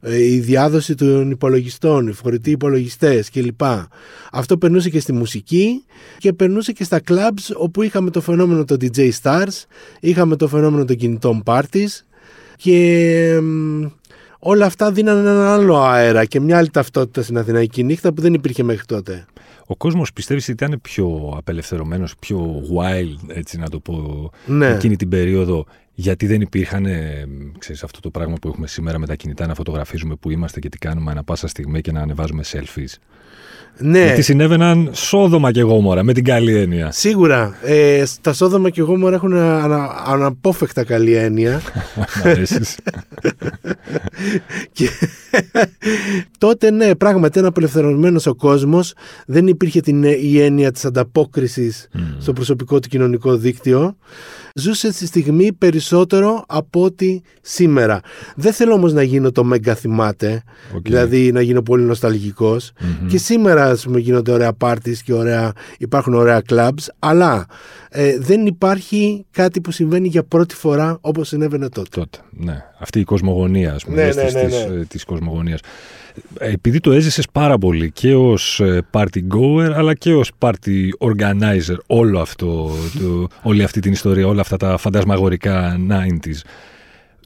ε, 0.00 0.24
η 0.24 0.38
διάδοση 0.38 0.94
των 0.94 1.30
υπολογιστών, 1.30 2.08
οι 2.08 2.12
φορητοί 2.12 2.50
υπολογιστές 2.50 3.30
κλπ. 3.30 3.62
Αυτό 4.32 4.58
περνούσε 4.58 4.90
και 4.90 5.00
στη 5.00 5.12
μουσική 5.12 5.84
και 6.18 6.32
περνούσε 6.32 6.72
και 6.72 6.84
στα 6.84 7.00
clubs 7.08 7.54
όπου 7.56 7.82
είχαμε 7.82 8.10
το 8.10 8.20
φαινόμενο 8.20 8.64
των 8.64 8.76
DJ 8.80 9.10
Stars, 9.22 9.64
είχαμε 10.00 10.36
το 10.36 10.48
φαινόμενο 10.48 10.84
των 10.84 10.96
κινητών 10.96 11.42
parties 11.46 12.02
και 12.56 13.40
όλα 14.40 14.66
αυτά 14.66 14.92
δίνανε 14.92 15.20
έναν 15.20 15.38
άλλο 15.38 15.76
αέρα 15.82 16.24
και 16.24 16.40
μια 16.40 16.58
άλλη 16.58 16.70
ταυτότητα 16.70 17.22
στην 17.22 17.38
Αθηναϊκή 17.38 17.82
νύχτα 17.82 18.12
που 18.12 18.22
δεν 18.22 18.34
υπήρχε 18.34 18.62
μέχρι 18.62 18.84
τότε. 18.84 19.26
Ο 19.66 19.76
κόσμος 19.76 20.12
πιστεύει 20.12 20.40
ότι 20.40 20.50
ήταν 20.50 20.78
πιο 20.82 21.34
απελευθερωμένος, 21.36 22.14
πιο 22.18 22.62
wild, 22.76 23.34
έτσι 23.34 23.58
να 23.58 23.68
το 23.68 23.78
πω, 23.78 24.30
ναι. 24.46 24.66
εκείνη 24.66 24.96
την 24.96 25.08
περίοδο, 25.08 25.66
γιατί 26.00 26.26
δεν 26.26 26.40
υπήρχαν, 26.40 26.86
ξέρεις, 27.58 27.82
αυτό 27.82 28.00
το 28.00 28.10
πράγμα 28.10 28.34
που 28.40 28.48
έχουμε 28.48 28.66
σήμερα 28.66 28.98
με 28.98 29.06
τα 29.06 29.14
κινητά 29.14 29.46
να 29.46 29.54
φωτογραφίζουμε 29.54 30.14
που 30.14 30.30
είμαστε 30.30 30.60
και 30.60 30.68
τι 30.68 30.78
κάνουμε 30.78 31.10
ανα 31.10 31.24
πάσα 31.24 31.46
στιγμή 31.46 31.80
και 31.80 31.92
να 31.92 32.00
ανεβάζουμε 32.00 32.42
selfies. 32.52 32.94
Ναι. 33.78 34.04
Γιατί 34.04 34.22
συνέβαιναν 34.22 34.90
σόδομα 34.92 35.52
και 35.52 35.62
γόμορα, 35.62 36.02
με 36.02 36.12
την 36.12 36.24
καλή 36.24 36.56
έννοια. 36.56 36.90
Σίγουρα. 36.90 37.56
Ε, 37.62 38.04
τα 38.20 38.32
σόδομα 38.32 38.70
και 38.70 38.82
γόμορα 38.82 39.14
έχουν 39.14 39.34
ανα, 39.34 40.04
αναπόφευκτα 40.06 40.84
καλή 40.84 41.14
έννοια. 41.14 41.60
και 44.72 44.88
τότε 46.38 46.70
ναι, 46.70 46.94
πράγματι 46.94 47.38
ένα 47.38 47.48
απελευθερωμένος 47.48 48.26
ο 48.26 48.34
κόσμος. 48.34 48.94
Δεν 49.26 49.46
υπήρχε 49.46 49.80
την, 49.80 50.02
η 50.02 50.40
έννοια 50.40 50.72
της 50.72 50.84
ανταπόκρισης 50.84 51.88
στο 52.18 52.32
προσωπικό 52.32 52.78
του 52.78 52.88
κοινωνικό 52.88 53.36
δίκτυο 53.36 53.96
ζούσε 54.54 54.92
στη 54.92 55.06
στιγμή 55.06 55.52
περισσότερο 55.52 56.44
από 56.46 56.82
ότι 56.82 57.22
σήμερα. 57.40 58.00
Δεν 58.36 58.52
θέλω 58.52 58.74
όμως 58.74 58.92
να 58.92 59.02
γίνω 59.02 59.32
το 59.32 59.44
μέγκα 59.44 59.74
θυμάται, 59.74 60.42
δηλαδή 60.82 61.32
να 61.32 61.40
γίνω 61.40 61.62
πολύ 61.62 61.84
Και 63.08 63.18
σήμερα 63.18 63.64
ας 63.64 63.84
πούμε 63.84 63.98
γίνονται 63.98 64.32
ωραία 64.32 64.52
πάρτις 64.52 65.02
και 65.02 65.12
ωραία, 65.12 65.52
υπάρχουν 65.78 66.14
ωραία 66.14 66.42
clubs, 66.48 66.86
αλλά 66.98 67.46
ε, 67.92 68.18
δεν 68.18 68.46
υπάρχει 68.46 69.24
κάτι 69.30 69.60
που 69.60 69.70
συμβαίνει 69.70 70.08
για 70.08 70.22
πρώτη 70.22 70.54
φορά 70.54 70.98
όπως 71.00 71.28
συνέβαινε 71.28 71.68
τότε. 71.68 71.88
Τότε, 72.00 72.18
ναι. 72.30 72.64
Αυτή 72.78 73.00
η 73.00 73.04
κοσμογονία, 73.04 73.74
ας 73.74 73.84
πούμε, 73.84 74.04
ναι, 74.04 74.22
ναι, 74.22 74.30
ναι, 74.30 74.76
ναι. 74.76 74.84
της 74.84 75.04
κοσμογονίας 75.04 75.60
επειδή 76.38 76.80
το 76.80 76.92
έζησες 76.92 77.26
πάρα 77.32 77.58
πολύ 77.58 77.90
και 77.90 78.14
ως 78.14 78.60
ε, 78.60 78.82
party 78.90 79.20
goer 79.34 79.72
αλλά 79.74 79.94
και 79.94 80.14
ως 80.14 80.32
party 80.38 80.88
organizer 80.98 81.76
όλο 81.86 82.20
αυτό, 82.20 82.70
το, 83.00 83.26
όλη 83.42 83.62
αυτή 83.62 83.80
την 83.80 83.92
ιστορία, 83.92 84.26
όλα 84.26 84.40
αυτά 84.40 84.56
τα 84.56 84.76
φαντασμαγορικά 84.76 85.80
90s. 85.90 86.40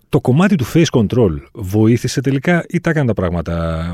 Το 0.08 0.20
κομμάτι 0.20 0.56
του 0.56 0.66
face 0.72 1.00
control 1.00 1.36
βοήθησε 1.52 2.20
τελικά 2.20 2.64
ή 2.68 2.80
τα 2.80 2.90
έκανε 2.90 3.06
τα 3.06 3.14
πράγματα... 3.14 3.84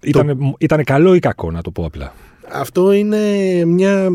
Ήτανε, 0.00 0.36
ήτανε 0.58 0.82
καλό 0.82 1.14
ή 1.14 1.18
κακό 1.18 1.50
να 1.50 1.62
το 1.62 1.70
πω 1.70 1.84
απλά. 1.84 2.14
Αυτό 2.52 2.92
είναι 2.92 3.18
μια 3.64 4.08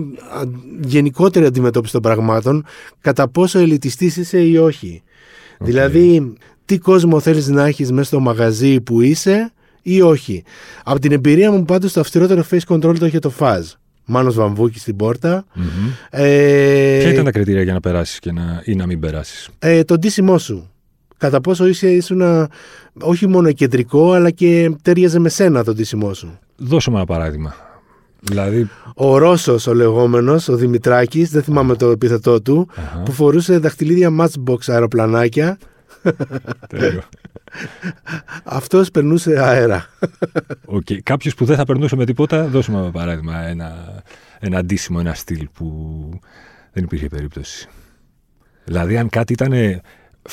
γενικότερη 0.82 1.46
αντιμετώπιση 1.46 1.94
των 1.94 2.02
πραγμάτων 2.02 2.66
κατά 3.02 3.28
πόσο 3.28 3.60
ελιτιστής 3.60 4.18
είσαι 4.18 4.42
ή 4.42 4.58
όχι. 4.58 5.04
Δηλαδή 5.60 6.34
τι 6.66 6.78
κόσμο 6.78 7.20
θέλεις 7.20 7.48
να 7.48 7.66
έχεις 7.66 7.92
μέσα 7.92 8.04
στο 8.04 8.20
μαγαζί 8.20 8.82
που 8.82 9.02
είσαι 9.02 9.52
ή 9.82 10.02
όχι. 10.02 10.44
Από 10.84 11.00
την 11.00 11.12
εμπειρία 11.12 11.52
μου 11.52 11.66
πάντως 11.66 11.94
το 11.94 12.00
αυστηρότερο 12.00 12.46
face 12.52 12.68
control 12.68 12.98
το 13.00 13.06
είχε 13.06 13.20
το 13.20 13.34
Faz. 13.40 13.62
Μάνος 14.06 14.36
Βαμβούκης 14.36 14.82
στην 14.82 14.96
πορτα 14.96 15.46
Ε, 16.10 16.98
Ποια 17.00 17.12
ήταν 17.12 17.24
τα 17.24 17.32
κριτήρια 17.32 17.62
για 17.62 17.74
να 17.74 17.80
περάσεις 17.80 18.20
και 18.20 18.32
να, 18.32 18.62
ή 18.66 18.76
να 18.76 18.86
μην 18.86 19.00
περάσεις; 19.00 19.50
Ε, 19.60 19.84
το 19.84 19.98
ντύσιμό 19.98 20.38
σου. 20.38 20.72
Κατά 21.18 21.42
πόσο 21.42 21.68
είσαι, 21.68 21.90
ήσουν 21.92 22.50
όχι 23.00 23.28
μόνο 23.28 23.52
κεντρικό 23.52 24.12
αλλά 24.12 24.30
και 24.30 24.72
τέριαζε 24.82 25.20
με 25.20 25.30
σένα 25.30 25.64
το 25.64 25.74
ντύσιμό 25.74 26.14
σου. 26.14 26.40
Δώσε 26.56 26.90
μου 26.90 26.96
ένα 26.96 27.06
παράδειγμα. 27.06 27.56
Δηλαδή... 28.22 28.70
Ο 28.96 29.18
Ρώσος, 29.18 29.68
ο 29.68 29.74
λεγόμενος, 29.74 30.48
ο 30.48 30.56
Δημητράκης, 30.56 31.30
δεν 31.30 31.44
θυμάμαι 31.44 31.75
το 31.75 31.90
επίθετό 31.90 32.42
του, 32.42 32.70
που 33.06 33.12
φορούσε 33.12 33.58
δαχτυλίδια 33.58 34.10
matchbox 34.20 34.58
αεροπλανάκια 34.68 35.58
αυτός 38.44 38.92
περνούσε 38.92 39.40
αέρα. 39.40 39.86
Okay. 40.66 41.00
Κάποιος 41.04 41.36
που 41.36 41.46
δεν 41.46 41.56
θα 41.56 41.66
περνούσε 41.66 41.96
με 41.96 42.06
τίποτα, 42.06 42.48
δώσουμε 42.48 42.80
ένα 42.80 42.92
παράδειγμα 42.92 43.42
ένα, 43.42 44.01
ένα 44.40 44.58
αντίσημο, 44.58 44.98
ένα 45.01 45.13
στυλ 45.13 45.48
που 45.54 46.10
δεν 46.74 46.84
υπήρχε 46.84 47.08
περίπτωση. 47.08 47.70
Δηλαδή, 48.66 48.98
αν 48.98 49.10
κάτι 49.10 49.34
ήταν 49.34 49.82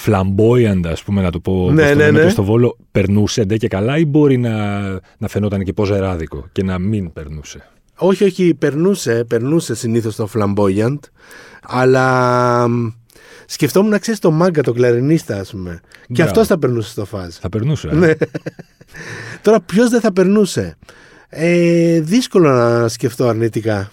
flamboyant, 0.05 0.81
ας 0.85 1.03
πούμε, 1.03 1.23
να 1.23 1.31
το 1.31 1.41
πω 1.41 1.71
ναι, 1.71 1.95
ναι, 1.95 2.11
ναι. 2.11 2.29
στο 2.29 2.45
Βόλο, 2.45 2.77
περνούσε 2.91 3.45
ντε 3.45 3.57
και 3.57 3.69
καλά, 3.69 3.99
ή 3.99 4.05
μπορεί 4.05 4.37
να, 4.37 4.83
να 5.19 5.29
φαινόταν 5.29 5.65
και 5.65 5.73
ποζεράδικο 5.73 6.49
και 6.53 6.63
να 6.63 6.79
μην 6.79 7.13
περνούσε; 7.13 7.69
Όχι, 7.99 8.25
όχι, 8.25 8.55
περνούσε, 8.55 9.25
περνούσε 9.25 9.75
συνήθως 9.75 10.17
το 10.17 10.29
flamboyant, 10.35 10.99
αλλά 11.63 12.67
Σκεφτόμουν 13.51 13.91
να 13.91 13.99
ξέρεις 13.99 14.21
το 14.21 14.31
μάγκα, 14.31 14.63
το 14.63 14.73
κλαρινίστα, 14.73 15.41
ας 15.41 15.51
πούμε. 15.51 15.81
Και 16.13 16.23
αυτός 16.23 16.47
θα 16.47 16.59
περνούσε 16.59 16.91
στο 16.91 17.05
φάζ. 17.05 17.35
Θα 17.35 17.49
περνούσε. 17.49 17.89
Ε; 17.89 17.95
Ναι. 17.95 18.13
Τώρα, 19.43 19.61
ποιος 19.61 19.89
δεν 19.91 20.01
θα 20.01 20.13
περνούσε; 20.13 20.77
Ε, 21.29 22.01
δύσκολο 22.01 22.51
να 22.51 22.89
σκεφτώ 22.89 23.29
αρνητικά. 23.29 23.91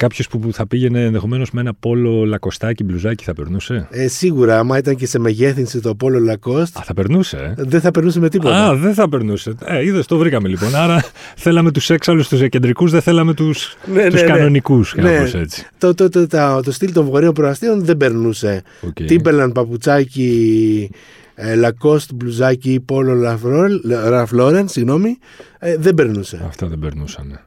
Κάποιος 0.00 0.28
που 0.28 0.52
θα 0.52 0.66
πήγαινε 0.66 1.04
ενδεχομένως 1.04 1.50
με 1.50 1.60
ένα 1.60 1.74
πόλο 1.74 2.24
λακοστάκι, 2.24 2.84
μπλουζάκι 2.84 3.24
θα 3.24 3.32
περνούσε; 3.34 3.88
Ε, 3.90 4.08
σίγουρα, 4.08 4.58
άμα 4.58 4.78
ήταν 4.78 4.96
και 4.96 5.06
σε 5.06 5.18
μεγέθυνση 5.18 5.80
το 5.80 5.94
πόλο 5.94 6.18
Λακόστ. 6.18 6.78
Α, 6.78 6.82
θα 6.82 6.94
περνούσε. 6.94 7.54
Ε; 7.58 7.62
Δεν 7.62 7.80
θα 7.80 7.90
περνούσε 7.90 8.20
με 8.20 8.28
τίποτα. 8.28 8.66
Α, 8.66 8.76
δεν 8.76 8.94
θα 8.94 9.08
περνούσε. 9.08 9.54
Ε, 9.64 9.84
είδες, 9.84 10.06
το 10.06 10.16
βρήκαμε 10.16 10.48
λοιπόν. 10.48 10.74
Άρα 10.74 11.04
θέλαμε 11.36 11.70
τους 11.70 11.90
έξαλλους, 11.90 12.28
τους 12.28 12.48
κεντρικού, 12.48 12.88
δεν 12.88 13.00
θέλαμε 13.00 13.34
τους 13.34 13.76
ναι, 13.92 14.02
ναι, 14.02 14.08
ναι. 14.08 14.22
κανονικούς. 14.22 14.94
Ναι. 14.96 15.30
έτσι. 15.34 15.66
Το, 15.78 15.94
το, 15.94 16.08
το, 16.08 16.26
το, 16.26 16.60
το 16.64 16.72
στυλ 16.72 16.92
των 16.92 17.04
βορείων 17.04 17.32
προαστίων 17.32 17.84
δεν 17.84 17.96
περνούσε. 17.96 18.62
Okay. 18.86 19.04
Τίμπελαν, 19.06 19.52
παπουτσάκι, 19.52 20.90
Λακόστ, 21.56 22.10
μπλουζάκι, 22.14 22.82
πόλο 22.84 23.36
Ραφλόρεν, 24.08 24.68
συγγνώμη, 24.68 25.18
ε, 25.58 25.76
δεν 25.76 25.94
περνούσε. 25.94 26.44
Αυτά 26.46 26.66
δεν 26.66 26.78
περνούσαν. 26.78 27.40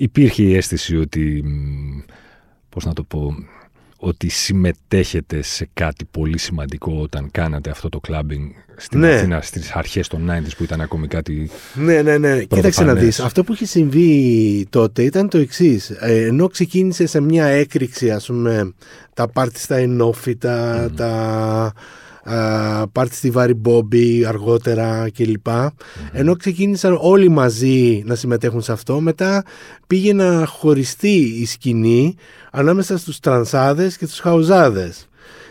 Υπήρχε 0.00 0.42
η 0.42 0.56
αίσθηση 0.56 0.96
ότι, 0.96 1.44
πώς 2.68 2.84
να 2.84 2.92
το 2.92 3.02
πω, 3.02 3.34
ότι 3.96 4.28
συμμετέχετε 4.28 5.42
σε 5.42 5.68
κάτι 5.74 6.04
πολύ 6.04 6.38
σημαντικό 6.38 6.98
όταν 7.00 7.30
κάνατε 7.30 7.70
αυτό 7.70 7.88
το 7.88 8.00
κλάμπινγκ 8.00 8.50
στην 8.76 8.98
Ναι. 8.98 9.14
Αθήνα 9.14 9.40
στις 9.40 9.70
αρχές 9.70 10.08
των 10.08 10.30
90s 10.30 10.56
που 10.56 10.62
ήταν 10.62 10.80
ακόμη 10.80 11.06
κάτι... 11.06 11.50
Ναι, 11.74 12.02
ναι, 12.02 12.18
ναι. 12.18 12.42
Κοίταξε 12.44 12.84
να 12.84 12.94
δεις. 12.94 13.20
Αυτό 13.20 13.44
που 13.44 13.52
είχε 13.52 13.66
συμβεί 13.66 14.66
τότε 14.70 15.02
ήταν 15.02 15.28
το 15.28 15.38
εξής. 15.38 15.90
ενώ 16.00 16.48
ξεκίνησε 16.48 17.06
σε 17.06 17.20
μια 17.20 17.46
έκρηξη, 17.46 18.10
ας 18.10 18.26
πούμε, 18.26 18.74
τα 19.14 19.28
πάρτι 19.28 19.60
στα 19.60 19.76
ενόφυτα, 19.76 20.90
τα 20.96 21.06
α, 21.06 21.72
πάρτι 22.92 23.14
στη 23.14 23.30
Βάρη 23.30 23.54
Μπόμπι 23.54 24.24
αργότερα 24.26 25.10
κλπ. 25.16 25.46
Ενώ 26.12 26.36
ξεκίνησαν 26.36 26.98
όλοι 27.00 27.28
μαζί 27.28 28.02
να 28.06 28.14
συμμετέχουν 28.14 28.60
σε 28.62 28.72
αυτό, 28.72 29.00
μετά 29.00 29.44
πήγε 29.86 30.12
να 30.12 30.46
χωριστεί 30.46 31.16
η 31.40 31.46
σκηνή 31.46 32.14
ανάμεσα 32.52 32.98
στους 32.98 33.20
τρανσάδες 33.20 33.96
και 33.96 34.06
τους 34.06 34.18
χαουζάδες. 34.18 35.08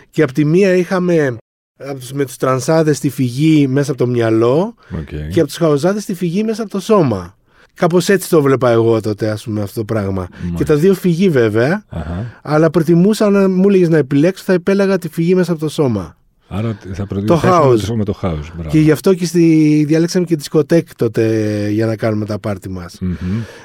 Και 0.09 0.23
από 0.23 0.33
τη 0.33 0.45
μία 0.45 0.73
είχαμε 0.75 1.37
από 1.79 1.99
τους- 1.99 2.11
με 2.11 2.25
τους 2.25 2.37
τρανσάδες 2.37 2.99
τη 2.99 3.09
φυγή 3.09 3.67
μέσα 3.67 3.91
από 3.91 3.99
το 4.03 4.07
μυαλό 4.09 4.73
Okay. 4.91 5.29
και 5.31 5.39
από 5.39 5.47
τους 5.47 5.57
χαουζάδες 5.57 6.05
τη 6.05 6.13
φυγή 6.13 6.43
μέσα 6.43 6.61
από 6.61 6.71
το 6.71 6.79
σώμα. 6.79 7.35
Κάπως 7.73 8.09
έτσι 8.09 8.29
το 8.29 8.41
βλέπα 8.41 8.69
εγώ 8.69 9.01
τότε, 9.01 9.29
ας 9.29 9.43
πούμε, 9.43 9.61
αυτό 9.61 9.79
το 9.79 9.85
πράγμα. 9.85 10.27
Και 10.55 10.63
τα 10.63 10.75
δύο 10.75 10.93
φυγή 10.93 11.29
βέβαια, 11.29 11.83
Αχα. 11.89 12.39
αλλά 12.43 12.69
προτιμούσα 12.69 13.29
να 13.29 13.49
μου 13.49 13.63
έλεγες 13.67 13.89
να 13.89 13.97
επιλέξω, 13.97 14.43
θα 14.45 14.53
επέλεγα 14.53 14.97
τη 14.97 15.09
φυγή 15.09 15.35
μέσα 15.35 15.51
από 15.51 15.59
το 15.61 15.69
σώμα. 15.69 16.17
Άρα 16.49 16.77
θα 16.93 17.01
Το 17.01 17.05
προτιμήσουμε 17.05 17.93
house. 17.93 17.95
με 17.95 18.03
το 18.03 18.19
house. 18.21 18.51
Μπράβο. 18.53 18.69
Και 18.69 18.79
γι' 18.79 18.91
αυτό 18.91 19.13
και 19.13 19.25
στη, 19.25 19.83
διάλεξαμε 19.87 20.25
και 20.25 20.35
δισκοτέκ 20.35 20.95
τότε 20.95 21.23
για 21.69 21.85
να 21.85 21.95
κάνουμε 21.95 22.25
τα 22.25 22.39
πάρτι 22.39 22.69
μας. 22.69 22.97
Μμμ. 23.01 23.15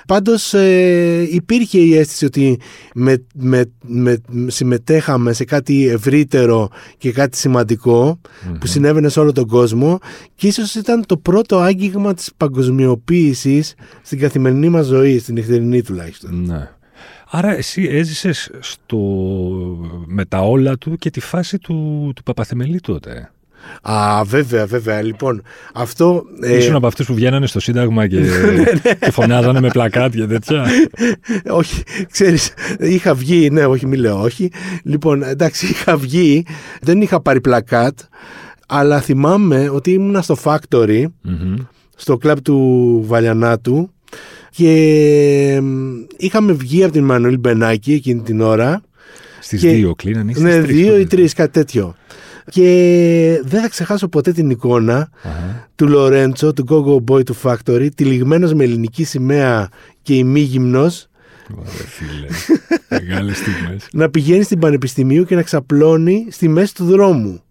Πάντως 0.06 0.54
ε, 0.54 1.28
υπήρχε 1.30 1.78
η 1.78 1.96
αίσθηση 1.96 2.24
ότι 2.24 2.58
με, 2.94 3.24
με, 3.34 3.64
με, 3.86 4.16
συμμετέχαμε 4.46 5.32
σε 5.32 5.44
κάτι 5.44 5.88
ευρύτερο 5.88 6.68
και 6.98 7.12
κάτι 7.12 7.36
σημαντικό 7.36 8.20
που 8.60 8.66
συνέβαινε 8.66 9.08
σε 9.08 9.20
όλο 9.20 9.32
τον 9.32 9.46
κόσμο 9.46 9.98
και 10.34 10.46
ίσως 10.46 10.74
ήταν 10.74 11.06
το 11.06 11.16
πρώτο 11.16 11.58
άγγιγμα 11.58 12.14
της 12.14 12.30
παγκοσμιοποίησης 12.36 13.74
στην 14.02 14.18
καθημερινή 14.18 14.68
μας 14.68 14.86
ζωή, 14.86 15.18
στην 15.18 15.34
νυχτερινή 15.34 15.82
τουλάχιστον. 15.82 16.44
Ναι. 16.46 16.68
Άρα 17.34 17.56
εσύ 17.56 17.88
έζησες 17.90 18.50
στο... 18.60 18.98
με 20.06 20.24
τα 20.24 20.40
όλα 20.40 20.78
του 20.78 20.96
και 20.96 21.10
τη 21.10 21.20
φάση 21.20 21.58
του, 21.58 22.12
του 22.16 22.22
Παπαθεμελή 22.22 22.80
τότε. 22.80 23.30
Α, 23.82 24.22
βέβαια, 24.24 24.66
βέβαια. 24.66 25.02
Λοιπόν, 25.02 25.42
αυτό... 25.74 26.22
ε, 26.42 26.56
Ήσουν 26.56 26.74
από 26.74 26.86
αυτούς 26.86 27.06
που 27.06 27.14
βγαίνανε 27.14 27.46
στο 27.46 27.60
Σύνταγμα 27.60 28.06
και, 28.06 28.18
Ναι, 28.20 28.94
και 29.00 29.10
φωνάζανε 29.10 29.60
με 29.60 29.68
πλακάτ 29.68 30.14
και 30.14 30.26
τέτοια. 30.26 30.66
όχι, 31.60 31.82
ξέρεις, 32.10 32.52
είχα 32.78 33.14
βγει, 33.14 33.50
ναι, 33.50 33.64
όχι, 33.66 33.86
μη 33.86 33.96
λέω 33.96 34.20
όχι. 34.20 34.50
Λοιπόν, 34.84 35.22
εντάξει, 35.22 35.66
είχα 35.66 35.96
βγει, 35.96 36.44
δεν 36.80 37.00
είχα 37.00 37.20
πάρει 37.20 37.40
πλακάτ, 37.40 37.98
αλλά 38.68 39.00
θυμάμαι 39.00 39.68
ότι 39.68 39.90
ήμουνα 39.92 40.22
στο 40.22 40.36
Factory, 40.44 41.04
Μμμ. 41.22 41.54
στο 41.96 42.16
κλαμπ 42.16 42.38
του 42.38 43.00
Βαλιανάτου 43.06 43.90
και 44.54 45.58
μ, 45.62 45.92
είχαμε 46.16 46.52
βγει 46.52 46.84
από 46.84 46.92
την 46.92 47.04
Μανουήλ 47.04 47.38
Μπενάκη 47.38 47.92
εκείνη 47.92 48.20
την 48.22 48.40
ώρα. 48.40 48.82
Στις 49.40 49.60
Και- 49.60 49.70
δύο 49.72 49.94
κλείνανε 49.94 50.30
ή 50.30 50.34
στις 50.34 50.44
Ναι, 50.46 50.62
τρεις 50.62 50.76
δύο 50.76 50.86
τότε; 50.86 51.00
ή 51.00 51.06
τρεις, 51.06 51.32
κάτι 51.34 51.50
τέτοιο. 51.52 51.94
Και 52.50 53.40
δεν 53.44 53.60
θα 53.60 53.68
ξεχάσω 53.68 54.08
ποτέ 54.08 54.32
την 54.32 54.50
εικόνα 54.50 55.10
Αχα. 55.22 55.68
του 55.74 55.88
Λορέντσο, 55.88 56.52
του 56.52 56.64
Go 56.68 56.84
Go 56.86 57.12
Boy 57.14 57.24
του 57.24 57.36
Factory, 57.42 57.88
τυλιγμένος 57.94 58.54
με 58.54 58.64
ελληνική 58.64 59.04
σημαία 59.04 59.68
και 60.02 60.14
ημίγυμνος, 60.14 61.06
Ωραία, 61.58 61.72
φίλε. 61.72 62.26
Μεγάλες 63.00 63.36
στιγμές. 63.36 63.88
να 63.92 64.10
πηγαίνει 64.10 64.42
στην 64.42 64.58
Πανεπιστημίου 64.58 65.24
και 65.24 65.34
να 65.34 65.42
ξαπλώνει 65.42 66.26
στη 66.30 66.48
μέση 66.48 66.74
του 66.74 66.84
δρόμου 66.84 67.41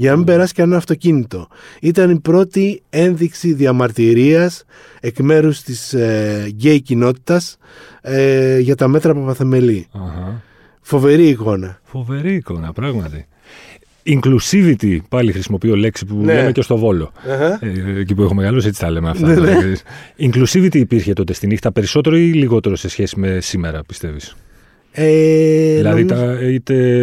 για 0.00 0.10
να 0.10 0.16
μην 0.16 0.26
περάσει 0.26 0.52
κανένα 0.54 0.76
αυτοκίνητο. 0.76 1.48
Ήταν 1.80 2.10
η 2.10 2.18
πρώτη 2.20 2.82
ένδειξη 2.90 3.52
διαμαρτυρίας 3.52 4.64
εκ 5.00 5.18
μέρους 5.20 5.62
της 5.62 5.92
ε, 5.92 6.44
γκέι 6.48 6.80
κοινότητας 6.80 7.56
ε, 8.00 8.58
για 8.58 8.74
τα 8.74 8.88
μέτρα 8.88 9.14
Παπαθεμελή. 9.14 9.86
Αχα. 9.92 10.42
Φοβερή 10.80 11.28
εικόνα. 11.28 11.80
Φοβερή 11.82 12.34
εικόνα, 12.34 12.72
πράγματι. 12.72 13.26
Inclusivity, 14.06 14.98
πάλι 15.08 15.32
χρησιμοποιώ 15.32 15.76
λέξη 15.76 16.04
που 16.04 16.14
Ναι. 16.16 16.34
λέμε 16.34 16.52
και 16.52 16.62
στο 16.62 16.76
Βόλο. 16.76 17.12
Ε, 17.60 18.00
εκεί 18.00 18.14
που 18.14 18.22
έχω 18.22 18.34
μεγαλώσει, 18.34 18.68
έτσι 18.68 18.80
τα 18.80 18.90
λέμε 18.90 19.10
αυτά. 19.10 19.34
τώρα, 19.34 19.56
ξέρεις. 19.56 19.82
Inclusivity 20.18 20.74
υπήρχε 20.74 21.12
τότε 21.12 21.32
στη 21.32 21.46
νύχτα 21.46 21.72
περισσότερο 21.72 22.16
ή 22.16 22.32
λιγότερο 22.32 22.76
σε 22.76 22.88
σχέση 22.88 23.18
με 23.20 23.40
σήμερα, 23.40 23.82
πιστεύεις; 23.84 24.36
Ε, 25.00 25.76
δηλαδή, 25.76 26.04
νομίζω- 26.04 26.26
τα, 26.26 26.40
είτε 26.40 27.02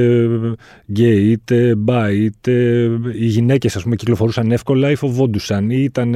γκέι, 0.91 1.29
είτε 1.31 1.75
μπάι, 1.75 2.17
είτε 2.23 2.51
οι 3.19 3.25
γυναίκες 3.25 3.75
ας 3.75 3.83
πούμε 3.83 3.95
κυκλοφορούσαν 3.95 4.51
εύκολα 4.51 4.91
ή 4.91 4.95
φοβόντουσαν 4.95 5.69
ή 5.69 5.81
ήταν, 5.83 6.15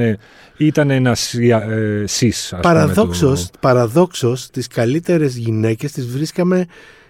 ήταν 0.56 0.90
ένας 0.90 1.34
ε, 1.34 2.04
σις, 2.06 2.52
ας 2.52 2.60
παραδόξως, 2.62 3.38
πούμε. 3.38 3.58
παραδόξως 3.60 4.50
τις 4.50 4.66
καλύτερες 4.66 5.36
γυναίκες 5.36 5.92
τις 5.92 6.06
βρίσκαμε 6.06 6.66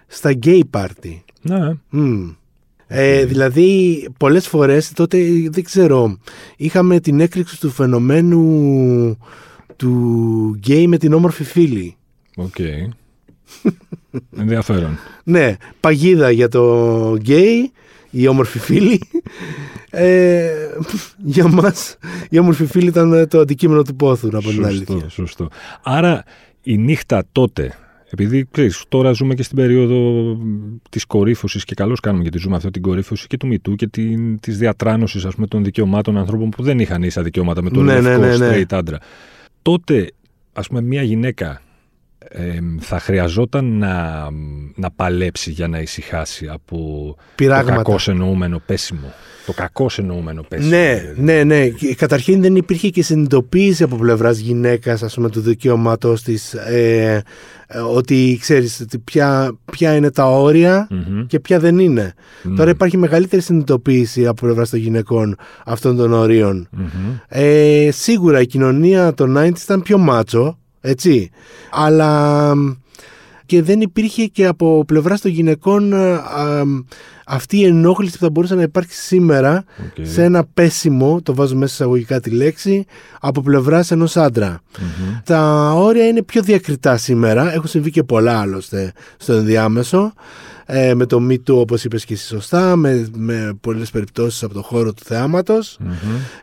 στα 0.06 0.30
γκέι 0.30 0.64
πάρτι. 0.70 1.24
Το... 1.42 1.54
Ναι, 1.54 1.72
Μμ. 2.02 2.28
Ε, 2.92 3.24
δηλαδή 3.24 4.08
πολλές 4.18 4.48
φορές 4.48 4.92
τότε 4.92 5.18
δεν 5.50 5.64
ξέρω 5.64 6.18
είχαμε 6.56 7.00
την 7.00 7.20
έκρηξη 7.20 7.60
του 7.60 7.70
φαινομένου 7.70 9.18
του 9.76 10.52
γκέι 10.56 10.86
με 10.86 10.96
την 10.98 11.12
όμορφη 11.12 11.44
φίλη. 11.44 11.96
οκ. 12.36 12.56
Ενδιαφέρον. 14.36 14.98
Ναι, 15.24 15.56
παγίδα 15.80 16.30
για 16.30 16.48
το 16.48 17.16
γκέι, 17.16 17.72
η 18.10 18.26
όμορφη 18.28 18.58
φίλη. 18.58 19.00
Ε, 19.90 20.50
για 21.16 21.48
μας 21.48 21.96
η 22.30 22.38
όμορφη 22.38 22.66
φίλη 22.66 22.88
ήταν 22.88 23.28
το 23.28 23.40
αντικείμενο 23.40 23.82
του 23.82 23.96
πόθου, 23.96 24.28
να 24.30 24.40
πω 24.40 24.48
την 24.50 24.64
αλήθεια. 24.64 24.94
Σωστό, 24.94 25.10
σωστό. 25.10 25.48
Άρα 25.82 26.24
η 26.62 26.76
νύχτα 26.76 27.24
τότε, 27.32 27.74
επειδή 28.10 28.48
ξέρεις, 28.50 28.84
τώρα 28.88 29.12
ζούμε 29.12 29.34
και 29.34 29.42
στην 29.42 29.56
περίοδο 29.56 30.36
της 30.90 31.04
κορύφωσης 31.04 31.64
και 31.64 31.74
καλώς 31.74 32.00
κάνουμε 32.00 32.22
γιατί 32.22 32.38
ζούμε 32.38 32.56
αυτή 32.56 32.70
την 32.70 32.82
κορύφωση 32.82 33.26
και 33.26 33.36
του 33.36 33.46
Μητού 33.46 33.74
και 33.74 33.86
την, 33.86 34.40
της 34.40 34.58
διατράνωσης 34.58 35.24
ας 35.24 35.34
πούμε, 35.34 35.46
των 35.46 35.64
δικαιωμάτων 35.64 36.16
ανθρώπων 36.16 36.48
που 36.50 36.62
δεν 36.62 36.78
είχαν 36.78 37.02
ίσα 37.02 37.22
δικαιώματα 37.22 37.62
με 37.62 37.70
τον 37.70 37.84
Ναι, 37.84 38.00
ναι, 38.00 38.16
λευκό 38.16 38.22
ναι, 38.22 38.36
ναι. 38.36 38.56
straight 38.56 38.72
άντρα. 38.76 38.98
Τότε, 39.62 40.10
ας 40.52 40.68
πούμε, 40.68 40.80
μια 40.80 41.02
γυναίκα 41.02 41.62
ε, 42.28 42.58
θα 42.80 42.98
χρειαζόταν 42.98 43.78
να, 43.78 44.26
να 44.74 44.90
παλέψει 44.90 45.50
για 45.50 45.68
να 45.68 45.78
ησυχάσει 45.80 46.46
από 46.52 46.76
το 47.16 47.22
Πειράγματα. 47.34 47.76
κακός 47.76 48.08
εννοούμενο 48.08 48.62
πέσιμο. 48.66 49.12
Το 49.46 49.52
κακός 49.52 49.98
εννοούμενο 49.98 50.42
πέσιμο. 50.48 50.68
Ναι, 50.68 51.12
ναι, 51.16 51.44
ναι. 51.44 51.68
Και 51.68 51.94
Καταρχήν 51.94 52.40
δεν 52.40 52.56
υπήρχε 52.56 52.88
και 52.88 53.02
συνειδητοποίηση 53.02 53.82
από 53.82 53.96
πλευράς 53.96 54.38
γυναίκας 54.38 55.02
ας 55.02 55.14
πούμε 55.14 55.30
του 55.30 55.40
δικαιώματός 55.40 56.22
της 56.22 56.54
ε, 56.54 57.22
ε, 57.66 57.78
ότι 57.78 58.38
ξέρεις 58.40 58.80
ότι 58.80 58.98
ποια, 58.98 59.58
ποια 59.72 59.94
είναι 59.96 60.10
τα 60.10 60.24
όρια 60.24 60.86
Μμμ. 60.90 61.26
και 61.26 61.40
ποια 61.40 61.58
δεν 61.58 61.78
είναι. 61.78 62.14
Μμ. 62.42 62.54
Τώρα 62.56 62.70
υπάρχει 62.70 62.96
μεγαλύτερη 62.96 63.42
συνειδητοποίηση 63.42 64.26
από 64.26 64.46
πλευράς 64.46 64.70
των 64.70 64.78
γυναικών 64.78 65.36
αυτών 65.64 65.96
των 65.96 66.12
ορίων. 66.12 66.68
Μμμ. 66.70 66.86
Ε, 67.28 67.88
σίγουρα 67.92 68.40
η 68.40 68.46
κοινωνία 68.46 69.14
των 69.14 69.36
90 69.38 69.50
ήταν 69.62 69.82
πιο 69.82 69.98
μάτσο, 69.98 70.58
έτσι. 70.80 71.30
Αλλά 71.70 72.54
μ, 72.56 72.70
και 73.46 73.62
δεν 73.62 73.80
υπήρχε 73.80 74.26
και 74.26 74.46
από 74.46 74.84
πλευρά 74.86 75.18
των 75.18 75.30
γυναικών 75.30 75.94
α, 75.94 76.14
α, 76.14 76.62
αυτή 77.26 77.58
η 77.58 77.64
ενόχληση 77.64 78.18
που 78.18 78.24
θα 78.24 78.30
μπορούσε 78.30 78.54
να 78.54 78.62
υπάρξει 78.62 79.00
σήμερα 79.00 79.64
Οκ. 79.78 80.06
σε 80.06 80.22
ένα 80.22 80.44
πέσιμο, 80.54 81.22
το 81.22 81.34
βάζω 81.34 81.56
μέσα 81.56 81.72
εισαγωγικά 81.74 82.20
τη 82.20 82.30
λέξη, 82.30 82.84
από 83.20 83.40
πλευρά 83.40 83.84
ενός 83.88 84.16
άντρα. 84.16 84.60
Μμμ. 84.78 85.18
Τα 85.24 85.72
όρια 85.74 86.06
είναι 86.06 86.22
πιο 86.22 86.42
διακριτά 86.42 86.96
σήμερα. 86.96 87.52
Έχουν 87.54 87.68
συμβεί 87.68 87.90
και 87.90 88.02
πολλά 88.02 88.40
άλλωστε 88.40 88.92
στο 89.16 89.32
ενδιάμεσο. 89.32 90.12
Ε, 90.72 90.94
με 90.94 91.06
το 91.06 91.26
Me 91.30 91.32
Too, 91.32 91.54
όπως 91.54 91.84
είπες 91.84 92.04
και 92.04 92.14
εσύ 92.14 92.26
σωστά, 92.26 92.76
με, 92.76 93.08
με 93.16 93.58
πολλές 93.60 93.90
περιπτώσεις 93.90 94.42
από 94.42 94.54
το 94.54 94.62
χώρο 94.62 94.92
του 94.92 95.02
θεάματος. 95.04 95.76
Μμμ. 95.80 95.92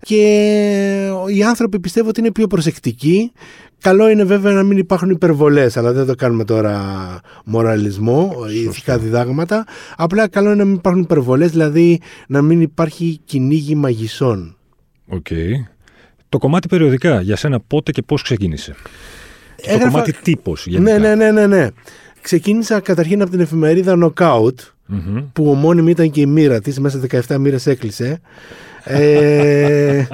Και 0.02 0.16
οι 1.36 1.44
άνθρωποι 1.44 1.80
πιστεύω 1.80 2.10
ότι 2.10 2.20
είναι 2.20 2.32
πιο 2.32 2.48
προσεκτικοί, 2.48 3.32
Καλό 3.82 4.10
είναι 4.10 4.24
βέβαια 4.24 4.54
να 4.54 4.64
μην 4.64 4.78
υπάρχουν 4.78 5.10
υπερβολές, 5.10 5.78
αλλά 5.78 5.92
δεν 5.92 6.06
το 6.06 6.16
κάνουμε 6.16 6.44
τώρα 6.44 6.82
μοραλισμό, 7.46 8.36
ηθικά 8.68 8.98
διδάγματα. 8.98 9.66
Απλά 9.98 10.28
καλό 10.28 10.48
είναι 10.48 10.58
να 10.58 10.66
μην 10.66 10.76
υπάρχουν 10.76 11.02
υπερβολές, 11.02 11.52
δηλαδή 11.52 12.00
να 12.28 12.42
μην 12.42 12.62
υπάρχει 12.62 13.20
κυνήγι 13.26 13.76
μαγισσών. 13.76 14.58
Οκ. 15.08 15.28
Το 16.30 16.38
κομμάτι 16.38 16.68
περιοδικά, 16.68 17.22
για 17.22 17.36
σένα 17.36 17.60
πότε 17.60 17.92
και 17.92 18.02
πώς 18.02 18.22
ξεκίνησε; 18.22 18.72
Το 19.56 19.64
Έγραφα- 19.66 19.90
κομμάτι 19.92 20.14
τύπος 20.14 20.68
γενικά. 20.68 20.98
Ναι, 21.00 21.16
ναι, 21.16 21.16
ναι, 21.16 21.32
ναι, 21.32 21.48
ναι. 21.48 21.68
Ξεκίνησα 22.22 22.80
καταρχήν 22.80 23.22
από 23.22 23.32
την 23.32 23.40
εφημερίδα 23.40 23.98
Knockout, 24.04 24.54
Μμμ. 24.86 25.24
που 25.34 25.50
ομώνυμη 25.50 25.92
ήταν 25.92 26.12
και 26.12 26.22
η 26.22 26.26
μοίρα 26.26 26.60
της, 26.62 26.80
μέσα 26.80 27.00
σε 27.00 27.22
17 27.28 27.38
μέρες 27.38 27.68
έκλεισε. 27.68 28.20
Ε, 28.84 30.06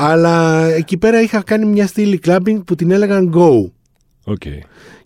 αλλά 0.00 0.64
εκεί 0.66 0.96
πέρα 0.96 1.20
είχα 1.22 1.42
κάνει 1.42 1.66
μια 1.66 1.86
στήλη 1.86 2.20
clubbing 2.26 2.62
που 2.66 2.74
την 2.74 2.90
έλεγαν 2.90 3.32
Go. 3.36 3.70
Οκ. 4.24 4.42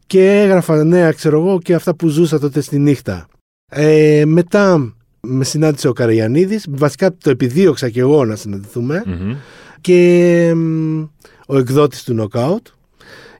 και 0.06 0.40
έγραφα 0.40 0.84
νέα, 0.84 1.12
ξέρω 1.12 1.38
εγώ, 1.40 1.58
και 1.60 1.74
αυτά 1.74 1.94
που 1.94 2.08
ζούσα 2.08 2.38
τότε 2.38 2.60
στη 2.60 2.78
νύχτα. 2.78 3.26
Ε, 3.70 4.22
μετά 4.26 4.94
με 5.20 5.44
συνάντησε 5.44 5.88
ο 5.88 5.92
Καραγιανίδης, 5.92 6.66
βασικά 6.70 7.14
το 7.16 7.30
επιδίωξα 7.30 7.88
και 7.88 8.00
εγώ 8.00 8.24
να 8.24 8.36
συναντηθούμε 8.36 9.02
Μμμ. 9.06 9.34
και 9.80 10.52
μ, 10.56 11.00
ο 11.46 11.58
εκδότης 11.58 12.02
του 12.04 12.28
Knockout 12.32 12.72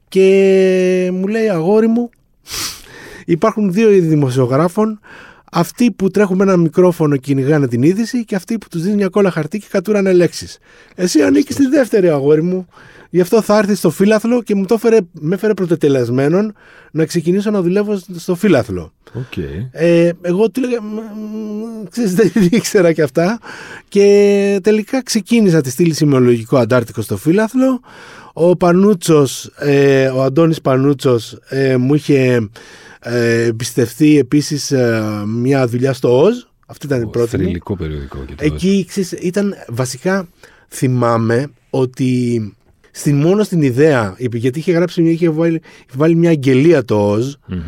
και 0.09 1.11
μου 1.13 1.27
λέει 1.27 1.49
αγόρι 1.49 1.87
μου 1.87 2.11
υπάρχουν 3.25 3.73
δύο 3.73 3.91
είδη 3.91 4.07
δημοσιογράφων 4.07 5.01
αυτοί 5.53 5.91
που 5.91 6.11
τρέχουν 6.11 6.37
με 6.37 6.43
ένα 6.43 6.57
μικρόφωνο 6.57 7.15
και 7.15 7.21
κυνηγάνε 7.21 7.69
την 7.69 7.83
είδηση 7.83 8.25
και 8.25 8.35
αυτοί 8.35 8.59
που 8.59 8.69
τους 8.71 8.83
δίνουν 8.83 8.97
μια 8.97 9.09
κόλλα 9.09 9.31
χαρτί 9.31 9.59
και 9.59 9.67
κατουράνε 9.71 10.13
λέξεις. 10.13 10.59
Εσύ 10.95 11.23
ανήκεις 11.23 11.55
στη 11.55 11.67
δεύτερη 11.67 12.09
αγόρι 12.09 12.43
μου. 12.43 12.67
Γι' 13.11 13.21
αυτό 13.21 13.43
θα 13.43 13.59
έρθεις 13.59 13.79
στο 13.79 13.91
Φίλαθλο 13.91 14.43
και 14.43 14.55
μου 14.55 14.65
το 14.65 14.75
έφερε, 14.75 14.99
με 15.13 15.35
έφερε 15.35 15.55
προ 15.55 15.75
τετελεσμένων 15.75 16.55
να 16.91 17.05
ξεκινήσω 17.05 17.51
να 17.51 17.63
δουλεύω 17.63 18.01
στο 18.17 18.35
Φίλαθλο. 18.35 18.93
Οκ. 19.13 19.37
Ε, 19.71 20.11
εγώ 20.21 20.51
του 20.51 20.61
έλεγα, 20.65 20.83
«Μ, 20.83 20.95
μ, 20.95 21.89
ξέρεις, 21.91 22.15
δεν 22.15 22.33
ήξερα 22.51 22.93
και 22.93 23.03
αυτά. 23.03 23.39
Και 23.89 24.59
τελικά 24.63 25.03
ξεκίνησα 25.03 25.61
τη 25.61 25.71
στήλη 25.71 25.95
σημειολογικό 25.95 26.57
αντάρτικο 26.57 27.03
στο 27.03 27.17
Φίλαθλο. 27.17 27.81
Ο 28.41 28.57
Πανούτσος, 28.57 29.45
ε, 29.59 30.07
ο 30.09 30.23
Αντώνης 30.23 30.61
Πανούτσος 30.61 31.39
ε, 31.49 31.77
μου 31.77 31.95
είχε 31.95 32.49
ε, 33.01 33.43
εμπιστευτεί 33.45 34.19
επίσης 34.19 34.71
ε, 34.71 35.03
μια 35.27 35.67
δουλειά 35.67 35.93
στο 35.93 36.23
ΟΖ. 36.23 36.47
Αυτή 36.67 36.87
ήταν 36.87 37.03
η 37.03 37.07
πρώτη 37.07 37.37
μου. 37.37 37.43
Θρηλυκό 37.43 37.77
περιοδικό 37.77 38.19
και 38.27 38.35
το 38.35 38.45
Εκεί 38.45 38.85
ξέρεις, 38.89 39.13
ήταν 39.13 39.55
βασικά 39.69 40.29
θυμάμαι 40.69 41.47
ότι 41.71 42.43
στην, 42.91 43.17
μόνο 43.17 43.43
στην 43.43 43.63
ιδέα, 43.63 44.15
γιατί 44.33 44.59
είχε 44.59 44.73
γράψει, 44.73 45.03
μια- 45.03 45.13
είχε 45.13 45.29
βάλει, 45.31 45.55
είχε 45.87 45.97
βάλει 45.97 46.15
μια 46.15 46.31
αγγελία 46.31 46.85
το 46.85 47.11
ΟΖ 47.11 47.35
Μμμ. 47.47 47.59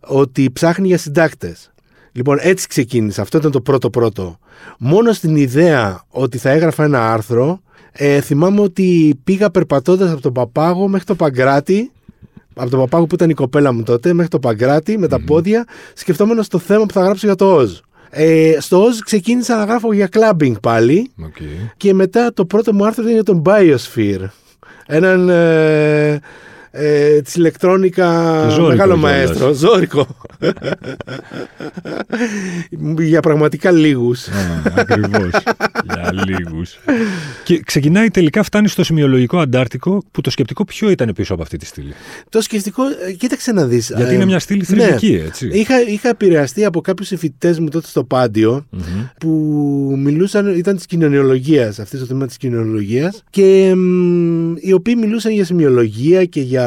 ότι 0.00 0.50
ψάχνει 0.52 0.86
για 0.86 0.98
συντάκτες. 0.98 1.70
Λοιπόν, 2.12 2.36
έτσι 2.40 2.68
ξεκίνησε. 2.68 3.20
Αυτό 3.20 3.38
ήταν 3.38 3.50
το 3.50 3.60
πρώτο 3.60 3.90
πρώτο. 3.90 4.38
Μόνο 4.78 5.12
στην 5.12 5.36
ιδέα 5.36 6.04
ότι 6.08 6.38
θα 6.38 6.50
έγραφα 6.50 6.84
ένα 6.84 7.12
άρθρο, 7.12 7.60
ε, 7.92 8.20
θυμάμαι 8.20 8.60
ότι 8.60 9.20
πήγα 9.24 9.50
περπατώντας 9.50 10.10
από 10.10 10.20
τον 10.20 10.32
Παπάγο 10.32 10.88
μέχρι 10.88 11.06
το 11.06 11.14
Παγκράτη, 11.14 11.90
από 12.54 12.70
τον 12.70 12.78
Παπάγο 12.78 13.06
που 13.06 13.14
ήταν 13.14 13.30
η 13.30 13.34
κοπέλα 13.34 13.72
μου 13.72 13.82
τότε, 13.82 14.12
μέχρι 14.12 14.30
το 14.30 14.38
Παγκράτι 14.38 14.98
με 14.98 15.08
τα 15.08 15.20
πόδια, 15.20 15.66
σκεφτόμενος 15.94 16.48
το 16.48 16.58
θέμα 16.58 16.86
που 16.86 16.92
θα 16.92 17.02
γράψω 17.02 17.26
για 17.26 17.34
το 17.34 17.54
ΟΖ. 17.54 17.80
Ε, 18.10 18.56
στο 18.58 18.82
ΟΖ 18.84 18.98
ξεκίνησα 18.98 19.56
να 19.56 19.64
γράφω 19.64 19.92
για 19.92 20.08
clubbing 20.12 20.60
πάλι 20.62 21.10
Οκ. 21.24 21.36
και 21.76 21.94
μετά 21.94 22.32
το 22.32 22.44
πρώτο 22.44 22.74
μου 22.74 22.86
άρθρο 22.86 23.02
ήταν 23.02 23.14
για 23.14 23.22
τον 23.22 23.42
Biosphere. 23.44 24.28
Έναν 24.86 25.28
ε, 25.28 26.20
ε, 26.70 27.20
της 27.20 27.34
electronica 27.34 28.40
Ζόρικο 28.48 28.68
μεγάλο 28.68 28.94
κιόλας. 28.94 29.12
μαέστρο. 29.12 29.52
Ζόρικο. 29.52 30.06
για 32.98 33.20
πραγματικά 33.20 33.70
λίγους. 33.70 34.26
Ακριβώς. 34.74 35.30
Για 35.84 36.12
λίγους. 36.26 36.78
Και 37.44 37.60
ξεκινάει 37.60 38.10
τελικά, 38.10 38.42
φτάνει 38.42 38.68
στο 38.68 38.84
σημειολογικό 38.84 39.38
αντάρτικο 39.38 40.02
που 40.10 40.20
το 40.20 40.30
σκεπτικό 40.30 40.64
ποιο 40.64 40.90
ήταν 40.90 41.12
πίσω 41.14 41.32
από 41.34 41.42
αυτή 41.42 41.56
τη 41.56 41.66
στήλη; 41.66 41.92
Το 42.28 42.40
σκεπτικό, 42.40 42.82
ε, 43.08 43.12
κοίταξε 43.12 43.52
να 43.52 43.64
δεις. 43.64 43.92
Γιατί 43.96 44.10
ε, 44.10 44.14
είναι 44.14 44.24
μια 44.24 44.38
στήλη 44.38 44.64
ναι. 44.68 44.76
θρυλική, 44.76 45.22
έτσι. 45.26 45.48
Είχα, 45.52 45.80
είχα 45.88 46.08
επηρεαστεί 46.08 46.64
από 46.64 46.80
κάποιους 46.80 47.08
φοιτητές 47.08 47.56
μου 47.60 47.68
τότε 47.68 47.86
στο 47.86 48.04
Πάντειο 48.04 48.66
Μμμ. 48.70 48.82
που 49.20 49.28
μιλούσαν, 49.98 50.56
ήταν 50.58 50.76
της 50.76 50.86
κοινωνιολογίας, 50.86 51.78
αυτοί 51.78 51.98
το 51.98 52.04
θέμα 52.04 52.26
της 52.26 52.36
κοινωνιολογίας 52.36 53.22
και 53.30 53.72
μ, 53.76 54.54
οι 54.56 54.72
οποίοι 54.72 54.94
μιλούσαν 54.98 55.32
για 55.32 55.44
σημειολογία 55.44 56.24
και 56.24 56.40
για 56.40 56.59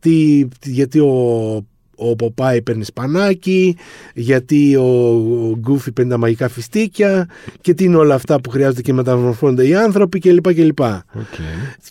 τι, 0.00 0.46
γιατί 0.64 0.98
ο, 0.98 1.66
ο 1.96 2.16
Ποπάη 2.16 2.62
παίρνει 2.62 2.84
σπανάκι, 2.84 3.76
γιατί 4.14 4.76
ο, 4.76 4.82
ο 5.50 5.56
Γκούφι 5.58 5.92
παίρνει 5.92 6.10
τα 6.10 6.18
μαγικά 6.18 6.48
φιστίκια 6.48 7.28
και 7.60 7.74
τι 7.74 7.84
είναι 7.84 7.96
όλα 7.96 8.14
αυτά 8.14 8.40
που 8.40 8.50
χρειάζονται 8.50 8.82
και 8.82 8.92
μεταμορφώνονται 8.92 9.66
οι 9.66 9.74
άνθρωποι 9.74 10.18
κλπ. 10.18 10.54
κλπ. 10.54 10.80
Οκ. 10.80 11.34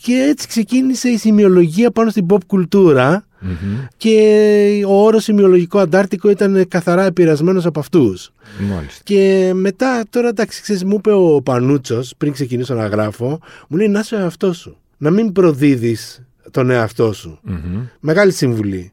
Και 0.01 0.13
έτσι 0.29 0.47
ξεκίνησε 0.47 1.09
η 1.09 1.17
σημειολογία 1.17 1.91
πάνω 1.91 2.09
στην 2.09 2.25
pop 2.29 2.37
κουλτούρα 2.47 3.25
Μμμ. 3.39 3.77
και 3.97 4.83
ο 4.87 5.03
όρος 5.03 5.23
σημειολογικό 5.23 5.79
αντάρτικο 5.79 6.29
ήταν 6.29 6.67
καθαρά 6.67 7.05
επηρεασμένος 7.05 7.65
από 7.65 7.79
αυτούς. 7.79 8.33
Μάλιστα. 8.59 9.01
Και 9.03 9.51
μετά, 9.55 10.03
τώρα 10.09 10.27
εντάξει, 10.27 10.61
ξέρεις, 10.61 10.83
μου 10.83 10.95
είπε 10.97 11.11
ο 11.11 11.41
Πανούτσος 11.43 12.13
πριν 12.17 12.33
ξεκινήσω 12.33 12.73
να 12.73 12.87
γράφω, 12.87 13.39
μου 13.67 13.77
λέει 13.77 13.87
να 13.87 13.99
είσαι 13.99 14.15
ο 14.15 14.19
εαυτός 14.19 14.57
σου. 14.57 14.77
Να 14.97 15.09
μην 15.09 15.31
προδίδεις 15.31 16.21
τον 16.53 16.69
εαυτό 16.69 17.13
σου. 17.13 17.39
Μμμ. 17.41 17.81
Μεγάλη 17.99 18.31
συμβουλή. 18.31 18.91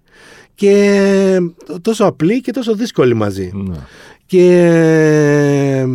Και 0.54 1.38
τόσο 1.82 2.04
απλή 2.04 2.40
και 2.40 2.52
τόσο 2.52 2.74
δύσκολη 2.74 3.14
μαζί. 3.14 3.50
Ναι. 3.54 3.76
Και 4.26 4.46
ε, 5.80 5.86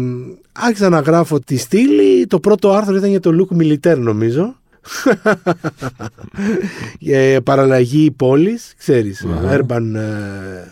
άρχισα 0.51 0.89
να 0.89 0.99
γράφω 0.99 1.39
τη 1.39 1.58
στήλη. 1.58 2.28
Το 2.28 2.39
πρώτο 2.39 2.71
άρθρο 2.71 2.95
ήταν 2.95 3.10
για 3.10 3.19
το 3.19 3.32
look 3.34 3.58
militaire 3.62 3.97
νομίζω. 3.97 4.56
ε, 7.06 7.38
παραλλαγή 7.43 8.12
πόλης, 8.12 8.73
ξέρεις, 8.78 9.25
Αχα. 9.25 9.60
urban 9.60 9.93
ε, 9.95 10.01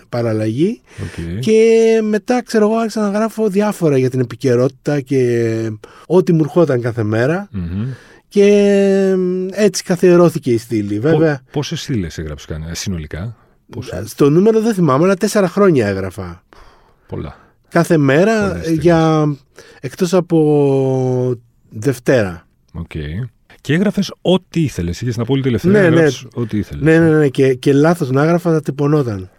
παραλλαγή. 0.10 0.82
Οκ. 1.02 1.40
Και 1.40 2.00
μετά, 2.04 2.44
ξέρω 2.44 2.66
εγώ, 2.66 2.76
άρχισα 2.76 3.02
να 3.02 3.10
γράφω 3.10 3.50
διάφορα 3.50 3.98
για 3.98 4.10
την 4.10 4.20
επικαιρότητα 4.20 5.00
και 5.00 5.72
ό,τι 6.06 6.34
μου 6.34 6.40
ερχόταν 6.44 6.82
κάθε 6.82 7.04
μέρα. 7.04 7.48
Μμμ. 7.52 7.88
Και 8.34 8.46
ε, 8.46 9.64
έτσι 9.64 9.84
καθιερώθηκε 9.84 10.52
η 10.52 10.58
στήλη. 10.58 11.00
Βέβαια, 11.00 11.36
Πο- 11.36 11.50
Πόσες 11.52 11.82
στήλες 11.82 12.18
έγραψες 12.18 12.48
κανένα, 12.48 12.74
συνολικά; 12.74 13.36
Πόσα. 13.70 14.08
στο 14.08 14.30
νούμερο 14.30 14.62
δεν 14.62 14.74
θυμάμαι, 14.74 15.04
αλλά 15.04 15.16
τέσσερα 15.16 15.48
χρόνια 15.48 15.88
έγραφα. 15.88 16.44
Πολλά. 17.08 17.38
Κάθε 17.70 17.98
μέρα 17.98 18.40
Πολλές 18.48 18.58
ε, 18.60 18.64
στήλες. 18.64 18.84
για 18.84 19.36
εκτός 19.82 20.14
από 20.14 21.36
Δευτέρα. 21.70 22.48
Οκ. 22.74 22.92
Και 23.62 23.74
έγραφες 23.74 24.14
ό,τι 24.22 24.62
ήθελες. 24.62 25.02
Είχες 25.02 25.14
την 25.14 25.22
απόλυτη 25.24 25.48
ελευθερία 25.48 25.80
Ναι, 25.82 25.84
να 25.88 25.94
ναι. 25.94 26.00
γράψεις 26.00 26.26
ό,τι 26.34 26.58
ήθελες. 26.58 26.84
Ναι, 26.84 27.00
ναι, 27.00 27.18
ναι, 27.18 27.28
και, 27.28 27.54
και 27.54 27.74
λάθος 27.74 28.10
να 28.12 28.24
έγραφα 28.24 28.52
θα 28.52 28.62
τυπωνόταν. 28.62 29.30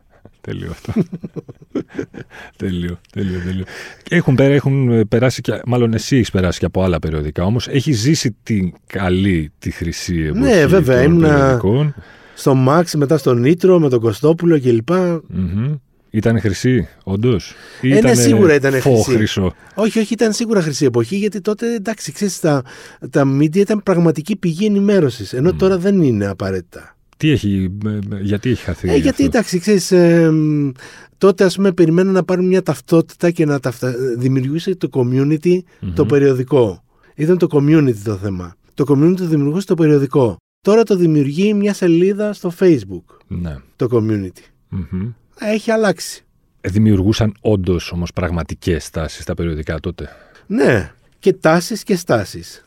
Τέλειο 0.46 0.70
αυτό. 0.70 0.92
τέλειο, 2.56 3.00
τέλειο, 3.12 3.40
τέλειο. 3.44 3.64
Έχουν, 4.08 4.34
πέρα, 4.34 4.54
έχουν 4.54 4.90
ε, 4.90 5.04
περάσει 5.04 5.40
και, 5.40 5.60
μάλλον 5.66 5.94
εσύ 5.94 6.16
έχεις 6.16 6.30
περάσει 6.30 6.58
και 6.58 6.64
από 6.64 6.82
άλλα 6.82 6.98
περιοδικά 6.98 7.44
όμως, 7.44 7.68
έχεις 7.68 7.98
ζήσει 7.98 8.36
την 8.42 8.72
καλή, 8.86 9.52
τη 9.58 9.70
χρυσή 9.70 10.18
εποχή 10.20 10.40
Ναι, 10.40 10.66
βέβαια, 10.66 11.02
των 11.02 11.10
ήμουνα- 11.10 11.28
περιοδικών. 11.36 11.94
Στο 12.34 12.54
Max, 12.54 12.94
μετά 12.94 13.18
στο 13.18 13.34
Nitro, 13.34 13.78
με 13.78 13.88
τον 13.88 14.00
Κωστόπουλο 14.00 14.60
κλπ. 14.60 14.90
Μμμ. 15.28 15.74
Ήταν 16.10 16.40
χρυσή, 16.40 16.88
όντως; 17.04 17.54
Ε, 17.82 18.00
ναι, 18.00 18.14
σίγουρα 18.14 18.54
ήτανε 18.54 18.80
χρυσή. 18.80 19.10
χρυσό. 19.12 19.54
Όχι, 19.74 19.98
όχι, 19.98 20.12
ήταν 20.12 20.32
σίγουρα 20.32 20.62
χρυσή 20.62 20.84
εποχή, 20.84 21.16
γιατί 21.16 21.40
τότε 21.40 21.74
εντάξει, 21.74 22.12
ξέρεις, 22.12 22.40
τα, 22.40 22.62
τα 23.10 23.24
media 23.40 23.56
ήταν 23.56 23.82
πραγματική 23.82 24.36
πηγή 24.36 24.64
ενημέρωσης, 24.66 25.32
ενώ 25.32 25.52
τώρα 25.54 25.78
δεν 25.78 26.02
είναι 26.02 26.26
απαραίτητα. 26.26 26.96
Τι 27.16 27.30
έχει, 27.30 27.70
ε, 27.86 27.88
ε, 27.90 28.20
γιατί 28.20 28.50
έχει 28.50 28.62
χαθεί. 28.62 28.88
Ε, 28.88 28.92
γιατί 28.92 29.08
αυτό; 29.08 29.24
εντάξει, 29.24 29.58
ξέρεις, 29.58 29.90
ε, 29.92 30.30
μ, 30.30 30.70
τότε 31.18 31.44
ας 31.44 31.56
πούμε 31.56 31.72
περιμένουν 31.72 32.12
να 32.12 32.24
πάρουν 32.24 32.46
μια 32.46 32.62
ταυτότητα 32.62 33.30
και 33.30 33.44
να 33.44 33.60
ταυτα... 33.60 33.94
δημιουργούσε 34.16 34.74
το 34.76 34.88
community 34.92 35.58
το 35.94 36.06
περιοδικό. 36.06 36.84
Ήταν 37.14 37.38
το 37.38 37.46
community 37.50 37.96
το 38.04 38.16
θέμα. 38.16 38.56
Το 38.74 38.84
community 38.88 39.16
το 39.16 39.26
δημιουργούσε 39.26 39.66
το 39.66 39.74
περιοδικό. 39.74 40.36
Τώρα 40.60 40.82
το 40.82 40.96
δημιουργεί 40.96 41.54
μια 41.54 41.74
σελίδα 41.74 42.32
στο 42.32 42.52
facebook 42.58 43.02
Ναι. 43.26 43.56
το 43.76 43.88
community. 43.90 44.42
Μμμ. 44.68 45.08
Έχει 45.38 45.70
αλλάξει. 45.70 46.24
Ε, 46.60 46.68
Δημιουργούσαν 46.68 47.34
όντως 47.40 47.92
όμως 47.92 48.12
πραγματικές 48.12 48.90
τάσεις 48.90 49.22
στα 49.22 49.34
περιοδικά 49.34 49.80
τότε; 49.80 50.08
Ναι, 50.46 50.92
και 51.18 51.32
τάσεις 51.32 51.82
και 51.82 51.96
στάσεις. 51.96 52.64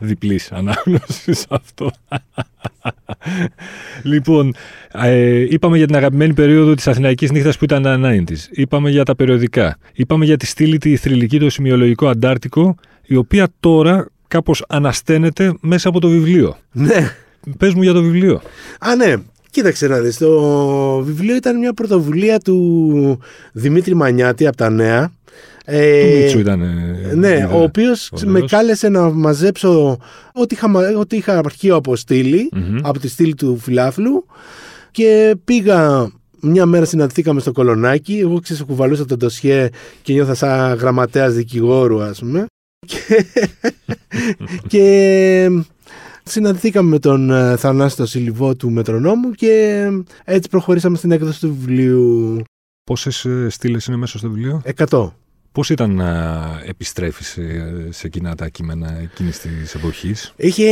Διπλής 0.00 0.52
ανάγνωσης 0.52 1.46
αυτό. 1.60 1.90
λοιπόν, 4.02 4.54
ε, 4.92 5.46
είπαμε 5.48 5.76
για 5.76 5.86
την 5.86 5.96
αγαπημένη 5.96 6.34
περίοδο 6.34 6.74
της 6.74 6.88
Αθηναϊκής 6.88 7.30
νύχτας 7.30 7.58
που 7.58 7.64
ήταν 7.64 7.82
τα 7.82 8.00
90s. 8.02 8.36
Είπαμε 8.50 8.90
για 8.90 9.04
τα 9.04 9.14
περιοδικά. 9.14 9.78
Είπαμε 9.92 10.24
για 10.24 10.36
τη 10.36 10.46
στήλη 10.46 10.78
τη 10.78 10.96
θρηλυκή, 10.96 11.38
το 11.38 11.50
σημειολογικό 11.50 12.08
αντάρτικο, 12.08 12.74
η 13.02 13.16
οποία 13.16 13.48
τώρα 13.60 14.08
κάπως 14.28 14.64
ανασταίνεται 14.68 15.54
μέσα 15.60 15.88
από 15.88 16.00
το 16.00 16.08
βιβλίο. 16.08 16.56
Ναι, 16.72 17.14
πες 17.58 17.74
μου 17.74 17.82
για 17.82 17.92
το 17.92 18.02
βιβλίο. 18.02 18.42
Α, 18.80 18.96
ναι. 18.96 19.14
Κοίταξε 19.50 19.86
να 19.88 19.98
δεις, 19.98 20.16
το 20.16 21.02
βιβλίο 21.02 21.36
ήταν 21.36 21.58
μια 21.58 21.72
πρωτοβουλία 21.72 22.38
του 22.38 23.18
Δημήτρη 23.52 23.94
Μανιάτη 23.94 24.46
από 24.46 24.56
τα 24.56 24.70
Νέα. 24.70 25.12
Ε, 25.64 26.02
του 26.02 26.18
Μίτσου 26.18 26.38
ήταν. 26.38 26.62
Ναι, 27.14 27.48
ο 27.52 27.62
οποίος 27.62 28.10
με 28.24 28.40
κάλεσε 28.40 28.88
να 28.88 29.10
μαζέψω 29.10 29.98
ό,τι 30.32 30.54
είχα, 30.54 30.70
ό,τι 30.98 31.16
είχα 31.16 31.38
αρχείο 31.38 31.76
από 31.76 31.94
από 32.82 32.98
τη 32.98 33.08
στήλη 33.08 33.34
του 33.34 33.58
φιλάθλου 33.58 34.26
και 34.90 35.36
πήγα 35.44 36.10
μια 36.40 36.66
μέρα 36.66 36.84
συναντηθήκαμε 36.84 37.40
στο 37.40 37.52
κολονάκι. 37.52 38.18
Εγώ 38.18 38.40
ξέρω, 38.40 38.64
κουβαλούσα 38.64 39.04
το 39.04 39.16
ντοσιέ 39.16 39.68
και 40.02 40.12
νιώθα 40.12 40.34
σαν 40.34 40.74
γραμματέας 40.74 41.34
δικηγόρου, 41.34 42.02
ας 42.02 42.18
πούμε. 42.18 42.46
Και, 42.86 43.26
και 44.72 45.48
συναντηθήκαμε 46.22 46.88
με 46.88 46.98
τον 46.98 47.30
ε, 47.30 47.56
Θανάστο 47.56 48.06
Σιλιβό 48.06 48.56
του 48.56 48.70
Μετρονόμου 48.70 49.30
και 49.30 49.86
έτσι 50.24 50.48
προχωρήσαμε 50.48 50.96
στην 50.96 51.10
έκδοση 51.10 51.40
του 51.40 51.56
βιβλίου. 51.58 52.42
Πόσες 52.84 53.26
στήλες 53.48 53.86
είναι 53.86 53.96
μέσα 53.96 54.18
στο 54.18 54.30
βιβλίο; 54.30 54.62
100. 54.76 55.10
Πώς 55.52 55.70
ήταν 55.70 55.94
να 55.94 56.42
επιστρέφεις 56.66 57.26
σε, 57.26 57.42
σε 57.90 58.06
εκείνα 58.06 58.34
τα 58.34 58.48
κείμενα 58.48 58.98
εκείνης 59.02 59.38
της 59.38 59.74
εποχής; 59.74 60.32
Είχε 60.36 60.68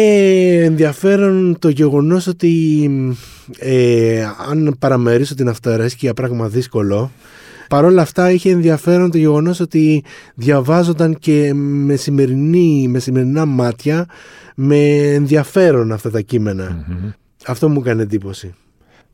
ενδιαφέρον 0.65 1.59
το 1.59 1.69
γεγονός 1.69 2.27
ότι 2.27 2.91
ε, 3.59 4.25
αν 4.51 4.77
παραμερίσω 4.79 5.35
την 5.35 5.49
αυτοαρέσκεια 5.49 6.15
πράγμα 6.15 6.49
δύσκολο 6.49 7.11
Παρ' 7.71 7.85
όλα 7.85 8.03
αυτά 8.03 8.31
είχε 8.31 8.51
ενδιαφέρον 8.51 9.11
το 9.11 9.19
γεγονός 9.19 9.61
ότι 9.61 10.05
διαβάζονταν 10.35 11.15
και 11.15 11.55
με, 11.55 11.97
σημερινή, 11.97 12.89
με 12.89 12.99
σημερινά 12.99 13.45
μάτια 13.47 14.07
με 14.55 14.97
ενδιαφέρον 14.97 15.93
αυτά 15.93 16.11
τα 16.11 16.21
κειμενα 16.21 16.87
Αυτό 17.47 17.69
μου 17.69 17.81
έκανε 17.81 18.03
εντύπωση. 18.03 18.55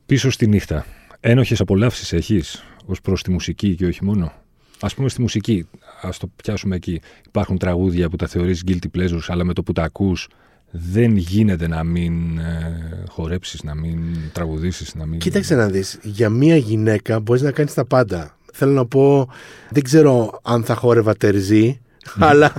Πίσω 0.05 0.29
στη 0.29 0.47
νύχτα, 0.47 0.85
ένοχες 1.19 1.59
απολαύσεις 1.59 2.13
έχεις 2.13 2.63
ως 2.85 3.01
προς 3.01 3.23
τη 3.23 3.31
μουσική 3.31 3.75
και 3.75 3.85
όχι 3.85 4.03
μόνο; 4.03 4.33
Α 4.79 4.87
πούμε 4.87 5.09
στη 5.09 5.21
μουσική, 5.21 5.67
ας 6.01 6.17
το 6.17 6.29
πιάσουμε 6.35 6.75
εκεί. 6.75 7.01
Υπάρχουν 7.27 7.57
τραγούδια 7.57 8.09
που 8.09 8.15
τα 8.15 8.27
θεωρείς 8.27 8.63
guilty 8.67 8.97
pleasures, 8.97 9.25
αλλά 9.27 9.43
με 9.43 9.53
το 9.53 9.63
που 9.63 9.71
τα 9.71 9.83
ακούς 9.83 10.27
δεν 10.71 11.15
γίνεται 11.15 11.67
να 11.67 11.83
μην 11.83 12.37
ε, 12.37 13.03
χορέψεις, 13.09 13.63
να 13.63 13.75
μην 13.75 13.99
τραγουδήσεις, 14.33 14.95
να 14.95 15.05
μην. 15.05 15.19
Κοίταξε 15.19 15.55
να 15.55 15.67
δεις. 15.67 15.99
Για 16.03 16.29
μία 16.29 16.55
γυναίκα 16.55 17.19
μπορείς 17.19 17.41
να 17.41 17.51
κάνεις 17.51 17.73
τα 17.73 17.85
πάντα. 17.85 18.37
Θέλω 18.53 18.71
να 18.71 18.85
πω, 18.85 19.29
δεν 19.69 19.83
ξέρω 19.83 20.39
αν 20.43 20.63
θα 20.63 20.75
χόρευα 20.75 21.15
τερζή, 21.15 21.79
αλλά 22.19 22.53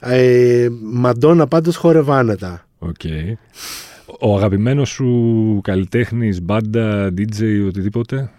ε, 0.00 0.68
Μαντόνα 0.82 1.46
πάντως 1.46 1.76
χόρευα 1.76 2.18
άνετα. 2.18 2.66
Okay. 2.78 3.32
Ο 4.20 4.36
αγαπημένος 4.36 4.88
σου 4.88 5.60
καλλιτέχνης, 5.62 6.42
μπάντα, 6.42 7.12
DJ, 7.16 7.64
οτιδήποτε, 7.66 8.30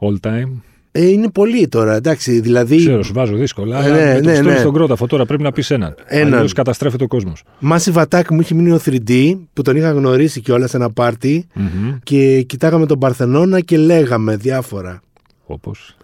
all 0.00 0.16
time; 0.20 0.50
Ε, 0.96 1.08
είναι 1.08 1.30
πολύ 1.30 1.68
τώρα, 1.68 1.94
εντάξει. 1.94 2.40
Δηλαδή... 2.40 2.76
Ξέρω, 2.76 3.02
σου 3.02 3.12
βάζω 3.12 3.36
δύσκολα. 3.36 3.86
Ε, 3.86 4.20
ναι, 4.20 4.32
ναι, 4.32 4.40
ναι. 4.40 4.56
στον 4.56 4.72
κρόταφο 4.72 5.06
τώρα 5.06 5.26
πρέπει 5.26 5.42
να 5.42 5.52
πεις 5.52 5.70
έναν. 5.70 5.94
έναν. 6.06 6.34
Αλλιώς 6.34 6.52
καταστρέφεται 6.52 7.04
ο 7.04 7.06
κόσμος. 7.06 7.42
Μάση 7.58 7.90
Βατάκ 7.90 8.30
μου 8.30 8.40
έχει 8.40 8.54
μείνει 8.54 8.70
ο 8.70 8.80
3D 8.84 9.38
που 9.52 9.62
τον 9.62 9.76
είχα 9.76 9.90
γνωρίσει 9.90 10.40
κιόλας 10.40 10.70
σε 10.70 10.76
ένα 10.76 10.90
πάρτι 10.90 11.46
mm-hmm. 11.54 11.98
και 12.02 12.42
κοιτάγαμε 12.42 12.86
τον 12.86 12.98
Παρθενώνα 12.98 13.60
και 13.60 13.76
λέγαμε 13.76 14.36
διάφορα. 14.36 15.02
Όπως. 15.44 15.96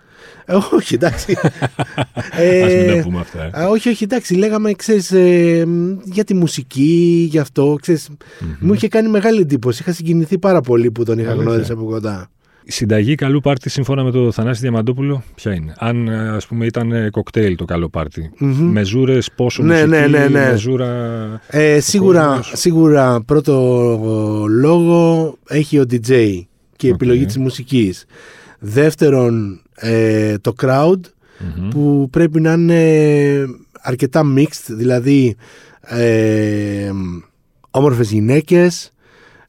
Ε, 0.44 0.54
όχι, 0.72 0.94
εντάξει. 0.94 1.36
ε, 2.36 2.62
Ας 2.64 2.72
μην 2.72 2.96
τα 2.96 3.02
πούμε 3.02 3.20
αυτά. 3.20 3.50
Ε. 3.54 3.64
Όχι, 3.64 3.88
όχι, 3.88 4.04
εντάξει. 4.04 4.34
Λέγαμε, 4.34 4.72
ξέρεις, 4.72 5.12
ε, 5.12 5.66
για 6.04 6.24
τη 6.24 6.34
μουσική, 6.34 7.26
γι' 7.30 7.38
αυτό. 7.38 7.76
Ξέρεις, 7.80 8.08
mm-hmm. 8.10 8.56
Μου 8.60 8.72
είχε 8.72 8.88
κάνει 8.88 9.08
μεγάλη 9.08 9.40
εντύπωση. 9.40 9.82
Είχα 9.82 9.92
συγκινηθεί 9.92 10.38
πάρα 10.38 10.60
πολύ 10.60 10.90
που 10.90 11.04
τον 11.04 11.18
είχα 11.18 11.32
γνωρίσει 11.32 11.72
από 11.72 11.84
κοντά. 11.84 12.30
Η 12.62 12.72
συνταγή 12.72 13.14
καλού 13.14 13.40
πάρτι 13.40 13.68
σύμφωνα 13.68 14.02
με 14.02 14.10
το 14.10 14.32
Θανάση 14.32 14.60
Διαμαντόπουλο 14.60 15.22
ποια 15.34 15.54
είναι; 15.54 15.74
Αν 15.78 16.08
ας 16.08 16.46
πούμε 16.46 16.66
ήταν 16.66 16.92
ε, 16.92 17.10
κοκτέιλ 17.10 17.56
το 17.56 17.64
καλό 17.64 17.88
πάρτι. 17.88 18.30
Mm-hmm. 18.40 18.54
Μεζούρες, 18.58 19.30
πόσο 19.34 19.62
ναι, 19.62 19.74
μουσική, 19.74 19.88
ναι, 19.90 20.06
ναι, 20.06 20.18
ναι. 20.18 20.28
μεζούρα... 20.28 21.40
Ε, 21.48 21.80
σίγουρα, 21.80 22.40
σίγουρα 22.42 23.22
πρώτο 23.22 23.54
λόγο 24.48 25.34
έχει 25.48 25.78
ο 25.78 25.84
DJ 25.90 26.40
και 26.76 26.86
η 26.86 26.90
επιλογή 26.90 27.24
της 27.26 27.38
μουσικής. 27.38 28.04
Δεύτερον 28.58 29.62
ε, 29.74 30.38
το 30.38 30.52
crowd 30.62 31.00
που 31.70 32.08
πρέπει 32.10 32.40
να 32.40 32.52
είναι 32.52 33.44
αρκετά 33.80 34.22
mixed, 34.36 34.66
δηλαδή 34.68 35.36
ε, 35.80 36.90
όμορφες 37.70 38.10
γυναίκες, 38.10 38.92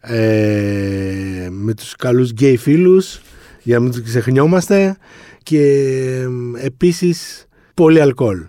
ε, 0.02 1.48
με 1.52 1.74
τους 1.74 1.96
καλούς 1.96 2.32
γκέι 2.32 2.58
φίλους 2.58 3.22
για 3.64 3.78
να 3.78 3.84
μην 3.84 3.92
τους 3.92 4.04
ξεχνιόμαστε 4.04 4.98
και 5.44 5.62
ε, 6.60 6.66
επίσης 6.66 7.46
πολύ 7.74 8.02
αλκοόλ. 8.02 8.46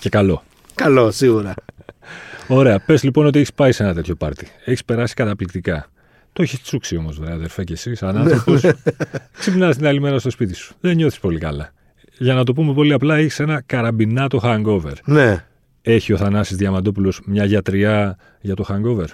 Και 0.00 0.08
καλό. 0.08 0.42
Καλό, 0.74 1.10
σίγουρα. 1.10 1.54
Ωραία. 2.48 2.80
Πες 2.80 3.02
λοιπόν 3.02 3.26
ότι 3.26 3.38
έχεις 3.38 3.52
πάει 3.52 3.72
σε 3.72 3.82
ένα 3.82 3.94
τέτοιο 3.94 4.14
πάρτι. 4.14 4.48
Έχεις 4.64 4.84
περάσει 4.84 5.14
καταπληκτικά. 5.14 5.88
Το 6.32 6.42
έχεις 6.42 6.62
τσούξει 6.62 6.96
όμως, 6.96 7.18
βέβαια, 7.18 7.34
αδερφέ, 7.34 7.64
και 7.64 7.72
εσύ, 7.72 7.94
σαν 7.94 8.16
άνθρωπο. 8.16 8.74
Ξυπνάς 9.38 9.76
την 9.76 9.86
άλλη 9.86 10.00
μέρα 10.00 10.18
στο 10.18 10.30
σπίτι 10.30 10.54
σου. 10.54 10.74
Δεν 10.80 10.96
νιώθεις 10.96 11.18
πολύ 11.18 11.38
καλά. 11.38 11.72
Για 12.18 12.34
να 12.34 12.44
το 12.44 12.52
πούμε 12.52 12.74
πολύ 12.74 12.92
απλά, 12.92 13.16
έχεις 13.16 13.40
ένα 13.40 13.62
καραμπινάτο 13.66 14.40
hangover. 14.42 14.92
Ναι. 15.04 15.44
Έχει 15.82 16.12
ο 16.12 16.16
Θανάσης 16.16 16.56
Διαμαντόπουλος 16.56 17.20
μια 17.24 17.44
γιατριά 17.44 18.18
για 18.40 18.54
το 18.54 18.64
hangover; 18.68 19.06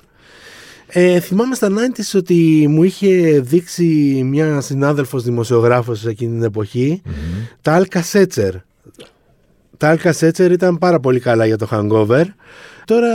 Ε, 0.92 1.20
θυμάμαι 1.20 1.54
στα 1.54 1.68
90's 1.68 2.16
ότι 2.16 2.66
μου 2.68 2.82
είχε 2.82 3.40
δείξει 3.40 3.84
μια 4.24 4.60
συνάδελφος 4.60 5.22
δημοσιογράφος 5.22 6.06
εκείνη 6.06 6.32
την 6.32 6.42
εποχή 6.42 7.02
mm-hmm. 7.04 7.56
τα 7.60 7.82
Alka 7.82 8.00
Setzer. 8.12 8.52
Τα 9.76 9.96
Alka 9.96 10.12
Setzer 10.12 10.50
ήταν 10.50 10.78
πάρα 10.78 11.00
πολύ 11.00 11.20
καλά 11.20 11.46
για 11.46 11.56
το 11.58 11.68
hangover. 11.70 12.24
Τώρα 12.84 13.08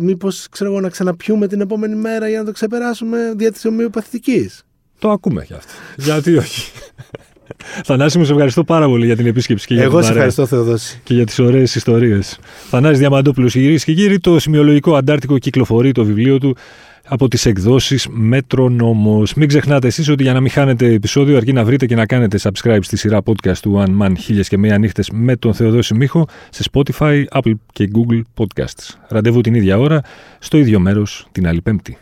μήπως 0.00 0.48
ξέρω 0.50 0.70
εγώ 0.70 0.80
να 0.80 0.88
ξαναπιούμε 0.88 1.46
την 1.46 1.60
επόμενη 1.60 1.94
μέρα 1.94 2.28
για 2.28 2.38
να 2.38 2.44
το 2.44 2.52
ξεπεράσουμε 2.52 3.32
δια 3.36 3.52
της 3.52 3.64
ομοιοπαθητικής. 3.64 4.62
Το 4.98 5.10
ακούμε 5.10 5.44
κι 5.44 5.54
αυτό. 5.54 5.72
Γιατί 6.04 6.36
όχι; 6.36 6.72
Θανάση 7.84 8.18
μου, 8.18 8.24
σε 8.24 8.32
ευχαριστώ 8.32 8.64
πάρα 8.64 8.86
πολύ 8.86 9.06
για 9.06 9.16
την 9.16 9.26
επίσκεψη 9.26 9.66
και 9.66 9.74
για 9.74 9.82
Εγώ 9.82 10.02
σε 10.02 10.10
ευχαριστώ, 10.10 10.46
Θεοδόση. 10.46 11.00
Και 11.04 11.14
για 11.14 11.26
τις 11.26 11.38
ωραίες 11.38 11.74
ιστορίες. 11.74 12.38
Θανάση 12.70 12.98
Διαμαντόπουλος, 12.98 13.52
κυρίε 13.52 13.78
και 13.78 13.92
κύριοι, 13.92 14.18
το 14.18 14.38
σημειολογικό 14.38 14.94
Αντάρτικο 14.94 15.38
κυκλοφορεί 15.38 15.92
το 15.92 16.04
βιβλίο 16.04 16.38
του 16.38 16.56
από 17.08 17.28
τις 17.28 17.46
εκδόσεις 17.46 18.06
Μέτρονόμο. 18.10 19.22
Μην 19.36 19.48
ξεχνάτε 19.48 19.86
εσείς 19.86 20.08
ότι 20.08 20.22
για 20.22 20.32
να 20.32 20.40
μην 20.40 20.50
χάνετε 20.50 20.92
επεισόδιο, 20.92 21.36
αρκεί 21.36 21.52
να 21.52 21.64
βρείτε 21.64 21.86
και 21.86 21.94
να 21.94 22.06
κάνετε 22.06 22.38
subscribe 22.42 22.78
στη 22.80 22.96
σειρά 22.96 23.22
podcast 23.24 23.56
του 23.56 23.84
One 23.84 24.02
Man 24.02 24.12
Χίλιες 24.18 24.48
και 24.48 24.58
Μία 24.58 24.78
Νύχτες 24.78 25.10
με 25.12 25.36
τον 25.36 25.54
Θεοδόση 25.54 25.94
Μίχο 25.94 26.26
σε 26.50 26.64
Spotify, 26.72 27.24
Apple 27.32 27.52
και 27.72 27.90
Google 27.94 28.20
Podcasts. 28.36 28.94
Ραντεβού 29.08 29.40
την 29.40 29.54
ίδια 29.54 29.78
ώρα, 29.78 30.00
στο 30.38 30.56
ίδιο 30.56 30.80
μέρος 30.80 31.28
την 31.32 31.46
άλλη 31.46 31.62
Πέμπτη. 31.62 31.98